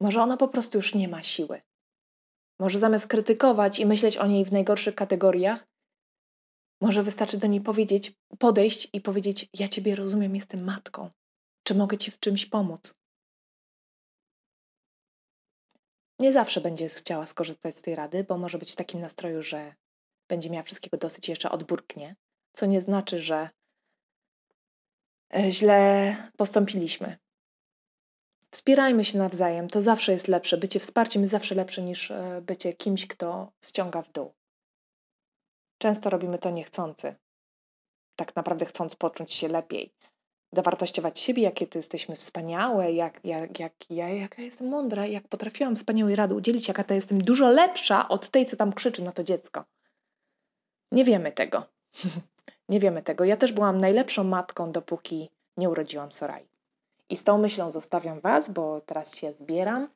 Może 0.00 0.22
ona 0.22 0.36
po 0.36 0.48
prostu 0.48 0.78
już 0.78 0.94
nie 0.94 1.08
ma 1.08 1.22
siły. 1.22 1.62
Może 2.60 2.78
zamiast 2.78 3.06
krytykować 3.06 3.78
i 3.78 3.86
myśleć 3.86 4.16
o 4.16 4.26
niej 4.26 4.44
w 4.44 4.52
najgorszych 4.52 4.94
kategoriach, 4.94 5.66
może 6.80 7.02
wystarczy 7.02 7.38
do 7.38 7.46
niej 7.46 7.60
powiedzieć, 7.60 8.12
podejść 8.38 8.88
i 8.92 9.00
powiedzieć: 9.00 9.48
Ja 9.54 9.68
ciebie 9.68 9.94
rozumiem, 9.94 10.36
jestem 10.36 10.64
matką. 10.64 11.10
Czy 11.62 11.74
mogę 11.74 11.98
ci 11.98 12.10
w 12.10 12.20
czymś 12.20 12.46
pomóc? 12.46 12.94
Nie 16.18 16.32
zawsze 16.32 16.60
będzie 16.60 16.88
chciała 16.88 17.26
skorzystać 17.26 17.76
z 17.76 17.82
tej 17.82 17.94
rady, 17.94 18.24
bo 18.24 18.38
może 18.38 18.58
być 18.58 18.72
w 18.72 18.76
takim 18.76 19.00
nastroju, 19.00 19.42
że 19.42 19.74
będzie 20.28 20.50
miała 20.50 20.62
wszystkiego 20.62 20.96
dosyć 20.96 21.28
i 21.28 21.32
jeszcze 21.32 21.50
odburknie, 21.50 22.16
co 22.52 22.66
nie 22.66 22.80
znaczy, 22.80 23.18
że 23.20 23.50
e, 25.34 25.52
źle 25.52 26.16
postąpiliśmy. 26.36 27.18
Wspierajmy 28.50 29.04
się 29.04 29.18
nawzajem, 29.18 29.68
to 29.68 29.80
zawsze 29.80 30.12
jest 30.12 30.28
lepsze. 30.28 30.56
Bycie 30.56 30.80
wsparciem 30.80 31.22
jest 31.22 31.32
zawsze 31.32 31.54
lepsze 31.54 31.82
niż 31.82 32.10
e, 32.10 32.42
bycie 32.42 32.72
kimś, 32.72 33.06
kto 33.06 33.52
ściąga 33.64 34.02
w 34.02 34.12
dół. 34.12 34.34
Często 35.78 36.10
robimy 36.10 36.38
to 36.38 36.50
niechcący, 36.50 37.14
tak 38.16 38.36
naprawdę 38.36 38.66
chcąc 38.66 38.96
poczuć 38.96 39.32
się 39.32 39.48
lepiej, 39.48 39.92
dowartościować 40.52 41.20
siebie, 41.20 41.42
jakie 41.42 41.66
to 41.66 41.78
jesteśmy 41.78 42.16
wspaniałe, 42.16 42.92
jak, 42.92 43.24
jak, 43.24 43.58
jak 43.58 43.90
ja, 43.90 44.08
jaka 44.08 44.42
jestem 44.42 44.68
mądra, 44.68 45.06
jak 45.06 45.28
potrafiłam 45.28 45.76
wspaniałej 45.76 46.16
rady 46.16 46.34
udzielić, 46.34 46.68
jaka 46.68 46.84
to 46.84 46.94
jestem 46.94 47.24
dużo 47.24 47.50
lepsza 47.50 48.08
od 48.08 48.28
tej, 48.30 48.46
co 48.46 48.56
tam 48.56 48.72
krzyczy 48.72 49.02
na 49.02 49.12
to 49.12 49.24
dziecko. 49.24 49.64
Nie 50.92 51.04
wiemy 51.04 51.32
tego. 51.32 51.64
nie 52.68 52.80
wiemy 52.80 53.02
tego. 53.02 53.24
Ja 53.24 53.36
też 53.36 53.52
byłam 53.52 53.78
najlepszą 53.78 54.24
matką, 54.24 54.72
dopóki 54.72 55.30
nie 55.56 55.70
urodziłam 55.70 56.12
Sorai. 56.12 56.48
I 57.10 57.16
z 57.16 57.24
tą 57.24 57.38
myślą 57.38 57.70
zostawiam 57.70 58.20
Was, 58.20 58.50
bo 58.50 58.80
teraz 58.80 59.14
się 59.14 59.32
zbieram. 59.32 59.88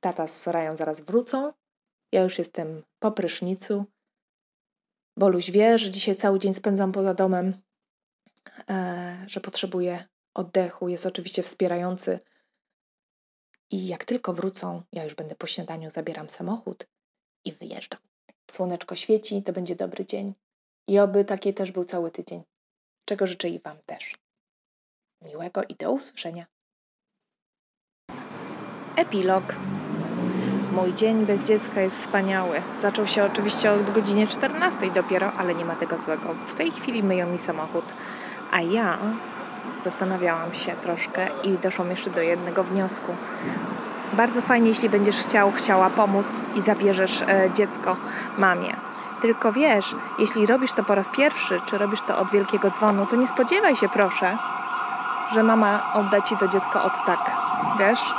Tata 0.00 0.26
z 0.26 0.40
Sorają 0.40 0.76
zaraz 0.76 1.00
wrócą. 1.00 1.52
Ja 2.12 2.22
już 2.22 2.38
jestem 2.38 2.82
po 2.98 3.12
prysznicu. 3.12 3.84
Boluś 5.16 5.50
wie, 5.50 5.78
że 5.78 5.90
dzisiaj 5.90 6.16
cały 6.16 6.38
dzień 6.38 6.54
spędzam 6.54 6.92
poza 6.92 7.14
domem, 7.14 7.62
e, 8.70 9.24
że 9.26 9.40
potrzebuję 9.40 10.04
oddechu. 10.34 10.88
Jest 10.88 11.06
oczywiście 11.06 11.42
wspierający. 11.42 12.18
I 13.70 13.86
jak 13.86 14.04
tylko 14.04 14.32
wrócą, 14.32 14.82
ja 14.92 15.04
już 15.04 15.14
będę 15.14 15.34
po 15.34 15.46
śniadaniu, 15.46 15.90
zabieram 15.90 16.30
samochód 16.30 16.86
i 17.44 17.52
wyjeżdżam. 17.52 18.00
Słoneczko 18.50 18.94
świeci, 18.94 19.42
to 19.42 19.52
będzie 19.52 19.76
dobry 19.76 20.06
dzień. 20.06 20.34
I 20.88 20.98
oby 20.98 21.24
taki 21.24 21.54
też 21.54 21.72
był 21.72 21.84
cały 21.84 22.10
tydzień. 22.10 22.42
Czego 23.04 23.26
życzę 23.26 23.48
i 23.48 23.58
Wam 23.58 23.78
też. 23.86 24.23
Miłego 25.24 25.62
i 25.68 25.74
do 25.74 25.92
usłyszenia. 25.92 26.46
Epilog. 28.96 29.44
Mój 30.72 30.94
dzień 30.94 31.26
bez 31.26 31.42
dziecka 31.42 31.80
jest 31.80 31.98
wspaniały. 31.98 32.62
Zaczął 32.80 33.06
się 33.06 33.24
oczywiście 33.24 33.72
od 33.72 33.90
godziny 33.90 34.26
14 34.26 34.90
dopiero, 34.90 35.32
ale 35.32 35.54
nie 35.54 35.64
ma 35.64 35.76
tego 35.76 35.98
złego. 35.98 36.34
W 36.34 36.54
tej 36.54 36.70
chwili 36.70 37.02
myją 37.02 37.26
mi 37.26 37.38
samochód, 37.38 37.84
a 38.52 38.60
ja 38.60 38.98
zastanawiałam 39.80 40.54
się 40.54 40.72
troszkę 40.72 41.28
i 41.42 41.58
doszłam 41.58 41.90
jeszcze 41.90 42.10
do 42.10 42.20
jednego 42.20 42.64
wniosku. 42.64 43.14
Bardzo 44.12 44.40
fajnie, 44.40 44.68
jeśli 44.68 44.88
będziesz 44.88 45.16
chciał, 45.16 45.52
chciała 45.52 45.90
pomóc 45.90 46.42
i 46.54 46.60
zabierzesz 46.60 47.22
e, 47.22 47.50
dziecko 47.54 47.96
mamie. 48.38 48.76
Tylko 49.20 49.52
wiesz, 49.52 49.94
jeśli 50.18 50.46
robisz 50.46 50.72
to 50.72 50.84
po 50.84 50.94
raz 50.94 51.08
pierwszy, 51.08 51.60
czy 51.60 51.78
robisz 51.78 52.02
to 52.02 52.18
od 52.18 52.30
wielkiego 52.30 52.70
dzwonu, 52.70 53.06
to 53.06 53.16
nie 53.16 53.26
spodziewaj 53.26 53.76
się, 53.76 53.88
proszę, 53.88 54.38
że 55.34 55.42
mama 55.42 55.82
odda 55.94 56.20
ci 56.20 56.36
to 56.36 56.48
dziecko 56.48 56.84
od 56.84 57.04
tak, 57.06 57.30
wiesz, 57.78 58.14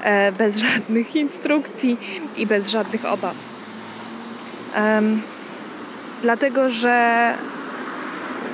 e, 0.00 0.32
bez 0.32 0.56
żadnych 0.56 1.16
instrukcji 1.16 1.98
i 2.36 2.46
bez 2.46 2.68
żadnych 2.68 3.04
obaw. 3.04 3.34
Um, 4.76 5.22
dlatego, 6.22 6.70
że 6.70 7.34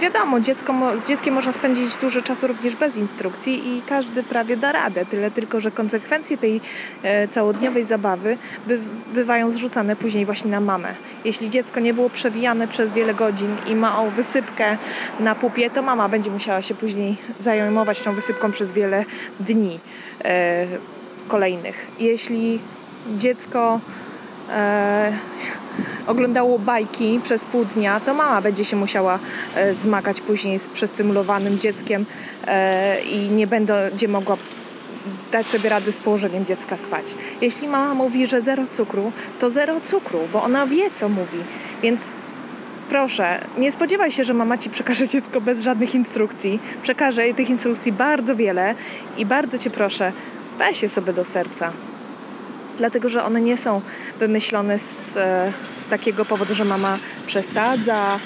wiadomo, 0.01 0.41
dziecko, 0.41 0.99
z 0.99 1.09
dzieckiem 1.09 1.35
można 1.35 1.53
spędzić 1.53 1.97
dużo 1.97 2.23
czasu 2.23 2.47
również 2.47 2.77
bez 2.77 2.97
instrukcji 2.97 3.77
i 3.77 3.83
każdy 3.83 4.23
prawie 4.23 4.57
da 4.57 4.73
radę. 4.73 5.07
Tyle 5.07 5.31
tylko, 5.31 5.61
że 5.61 5.71
konsekwencje 5.71 6.39
tej 6.39 6.61
e, 7.03 7.29
całodniowej 7.29 7.85
zabawy 7.85 8.39
by, 8.67 8.79
bywają 9.15 9.51
zrzucane 9.51 9.97
później 9.97 10.25
właśnie 10.25 10.51
na 10.51 10.61
mamę. 10.61 10.95
Jeśli 11.25 11.51
dziecko 11.51 11.81
nie 11.81 11.95
było 11.95 12.11
przewijane 12.11 12.69
przez 12.69 12.93
wiele 12.93 13.15
godzin 13.15 13.57
i 13.67 13.75
ma 13.75 14.03
o 14.03 14.11
wysypkę 14.11 14.77
na 15.21 15.35
pupie, 15.35 15.71
to 15.71 15.83
mama 15.83 16.09
będzie 16.09 16.31
musiała 16.31 16.63
się 16.63 16.75
później 16.75 17.17
zajmować 17.39 18.03
tą 18.03 18.15
wysypką 18.15 18.51
przez 18.51 18.73
wiele 18.73 19.05
dni 19.41 19.81
e, 20.25 20.67
kolejnych. 21.29 21.87
Jeśli 21.99 22.61
dziecko 23.17 23.81
e, 24.51 25.13
oglądało 26.09 26.59
bajki 26.59 27.21
przez 27.23 27.45
pół 27.45 27.65
dnia, 27.65 28.01
to 28.01 28.15
mama 28.15 28.41
będzie 28.41 28.65
się 28.65 28.77
musiała 28.77 29.19
e, 29.55 29.75
zmagać 29.75 30.21
później 30.21 30.59
z 30.59 30.69
przestymulowanym 30.69 31.59
dzieckiem 31.59 32.07
e, 32.47 33.01
i 33.01 33.29
nie 33.31 33.47
będzie 33.47 34.09
mogła 34.09 34.37
dać 35.33 35.47
sobie 35.47 35.69
rady 35.69 35.93
z 35.93 35.99
położeniem 35.99 36.45
dziecka 36.47 36.77
spać. 36.77 37.15
Jeśli 37.41 37.69
mama 37.69 37.95
mówi, 37.95 38.27
że 38.27 38.43
zero 38.43 38.67
cukru, 38.67 39.13
to 39.39 39.51
zero 39.51 39.81
cukru, 39.81 40.29
bo 40.33 40.43
ona 40.43 40.67
wie, 40.67 40.91
co 40.91 41.09
mówi. 41.09 41.39
Więc 41.83 42.13
proszę, 42.89 43.41
nie 43.59 43.73
spodziewaj 43.73 44.11
się, 44.11 44.25
że 44.25 44.35
mama 44.35 44.59
ci 44.59 44.71
przekaże 44.71 45.09
dziecko 45.09 45.41
bez 45.41 45.61
żadnych 45.61 45.95
instrukcji. 45.95 46.61
Przekaże 46.83 47.35
tych 47.35 47.51
instrukcji 47.51 47.93
bardzo 47.93 48.37
wiele 48.37 48.75
i 49.17 49.27
bardzo 49.27 49.59
cię 49.59 49.71
proszę, 49.71 50.13
weź 50.59 50.83
je 50.83 50.89
sobie 50.89 51.13
do 51.13 51.25
serca 51.25 51.73
dlatego 52.79 53.09
że 53.09 53.25
one 53.25 53.41
nie 53.41 53.57
są 53.57 53.81
wymyślone 54.19 54.79
z, 54.79 55.13
z 55.77 55.87
takiego 55.91 56.25
powodu, 56.25 56.55
że 56.55 56.65
mama 56.65 56.99
przesadza. 57.27 58.19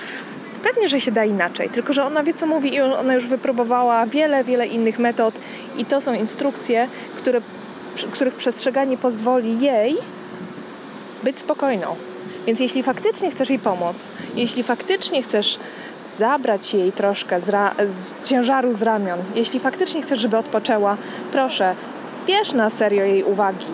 Pewnie, 0.62 0.88
że 0.88 1.00
się 1.00 1.12
da 1.12 1.24
inaczej, 1.24 1.70
tylko 1.70 1.92
że 1.92 2.04
ona 2.04 2.22
wie, 2.22 2.34
co 2.34 2.46
mówi 2.46 2.74
i 2.74 2.80
ona 2.80 3.14
już 3.14 3.26
wypróbowała 3.26 4.06
wiele, 4.06 4.44
wiele 4.44 4.66
innych 4.66 4.98
metod 4.98 5.34
i 5.78 5.84
to 5.84 6.00
są 6.00 6.14
instrukcje, 6.14 6.88
które, 7.16 7.40
których 8.10 8.34
przestrzeganie 8.34 8.96
pozwoli 8.96 9.60
jej 9.60 9.96
być 11.22 11.38
spokojną. 11.38 11.96
Więc 12.46 12.60
jeśli 12.60 12.82
faktycznie 12.82 13.30
chcesz 13.30 13.50
jej 13.50 13.58
pomóc, 13.58 13.96
jeśli 14.34 14.62
faktycznie 14.62 15.22
chcesz 15.22 15.58
zabrać 16.18 16.74
jej 16.74 16.92
troszkę 16.92 17.40
z, 17.40 17.44
z, 17.90 18.28
ciężaru 18.28 18.72
z 18.72 18.82
ramion, 18.82 19.18
jeśli 19.34 19.60
faktycznie 19.60 20.02
chcesz, 20.02 20.18
żeby 20.18 20.36
odpoczęła, 20.36 20.96
proszę, 21.32 21.74
bierz 22.26 22.52
na 22.52 22.70
serio 22.70 23.04
jej 23.04 23.24
uwagi 23.24 23.66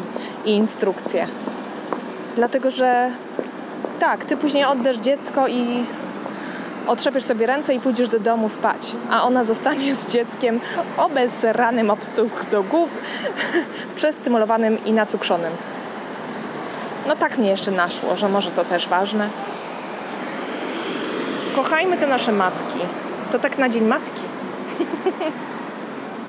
i 0.44 0.50
instrukcje. 0.50 1.26
Dlatego, 2.36 2.70
że 2.70 3.10
tak, 3.98 4.24
ty 4.24 4.36
później 4.36 4.64
oddasz 4.64 4.96
dziecko 4.96 5.48
i 5.48 5.84
otrzepiesz 6.86 7.24
sobie 7.24 7.46
ręce 7.46 7.74
i 7.74 7.80
pójdziesz 7.80 8.08
do 8.08 8.20
domu 8.20 8.48
spać, 8.48 8.96
a 9.10 9.22
ona 9.22 9.44
zostanie 9.44 9.94
z 9.94 10.06
dzieckiem 10.06 10.60
obezranym 10.96 11.90
ob 11.90 12.04
stół 12.04 12.30
do 12.50 12.62
głów, 12.62 13.00
przestymulowanym 13.96 14.84
i 14.84 14.92
nacukrzonym. 14.92 15.52
No 17.08 17.16
tak 17.16 17.38
mnie 17.38 17.50
jeszcze 17.50 17.70
naszło, 17.70 18.16
że 18.16 18.28
może 18.28 18.50
to 18.50 18.64
też 18.64 18.88
ważne. 18.88 19.28
Kochajmy 21.56 21.96
te 21.96 22.06
nasze 22.06 22.32
matki. 22.32 22.78
To 23.32 23.38
tak 23.38 23.58
na 23.58 23.68
dzień 23.68 23.84
matki. 23.84 24.22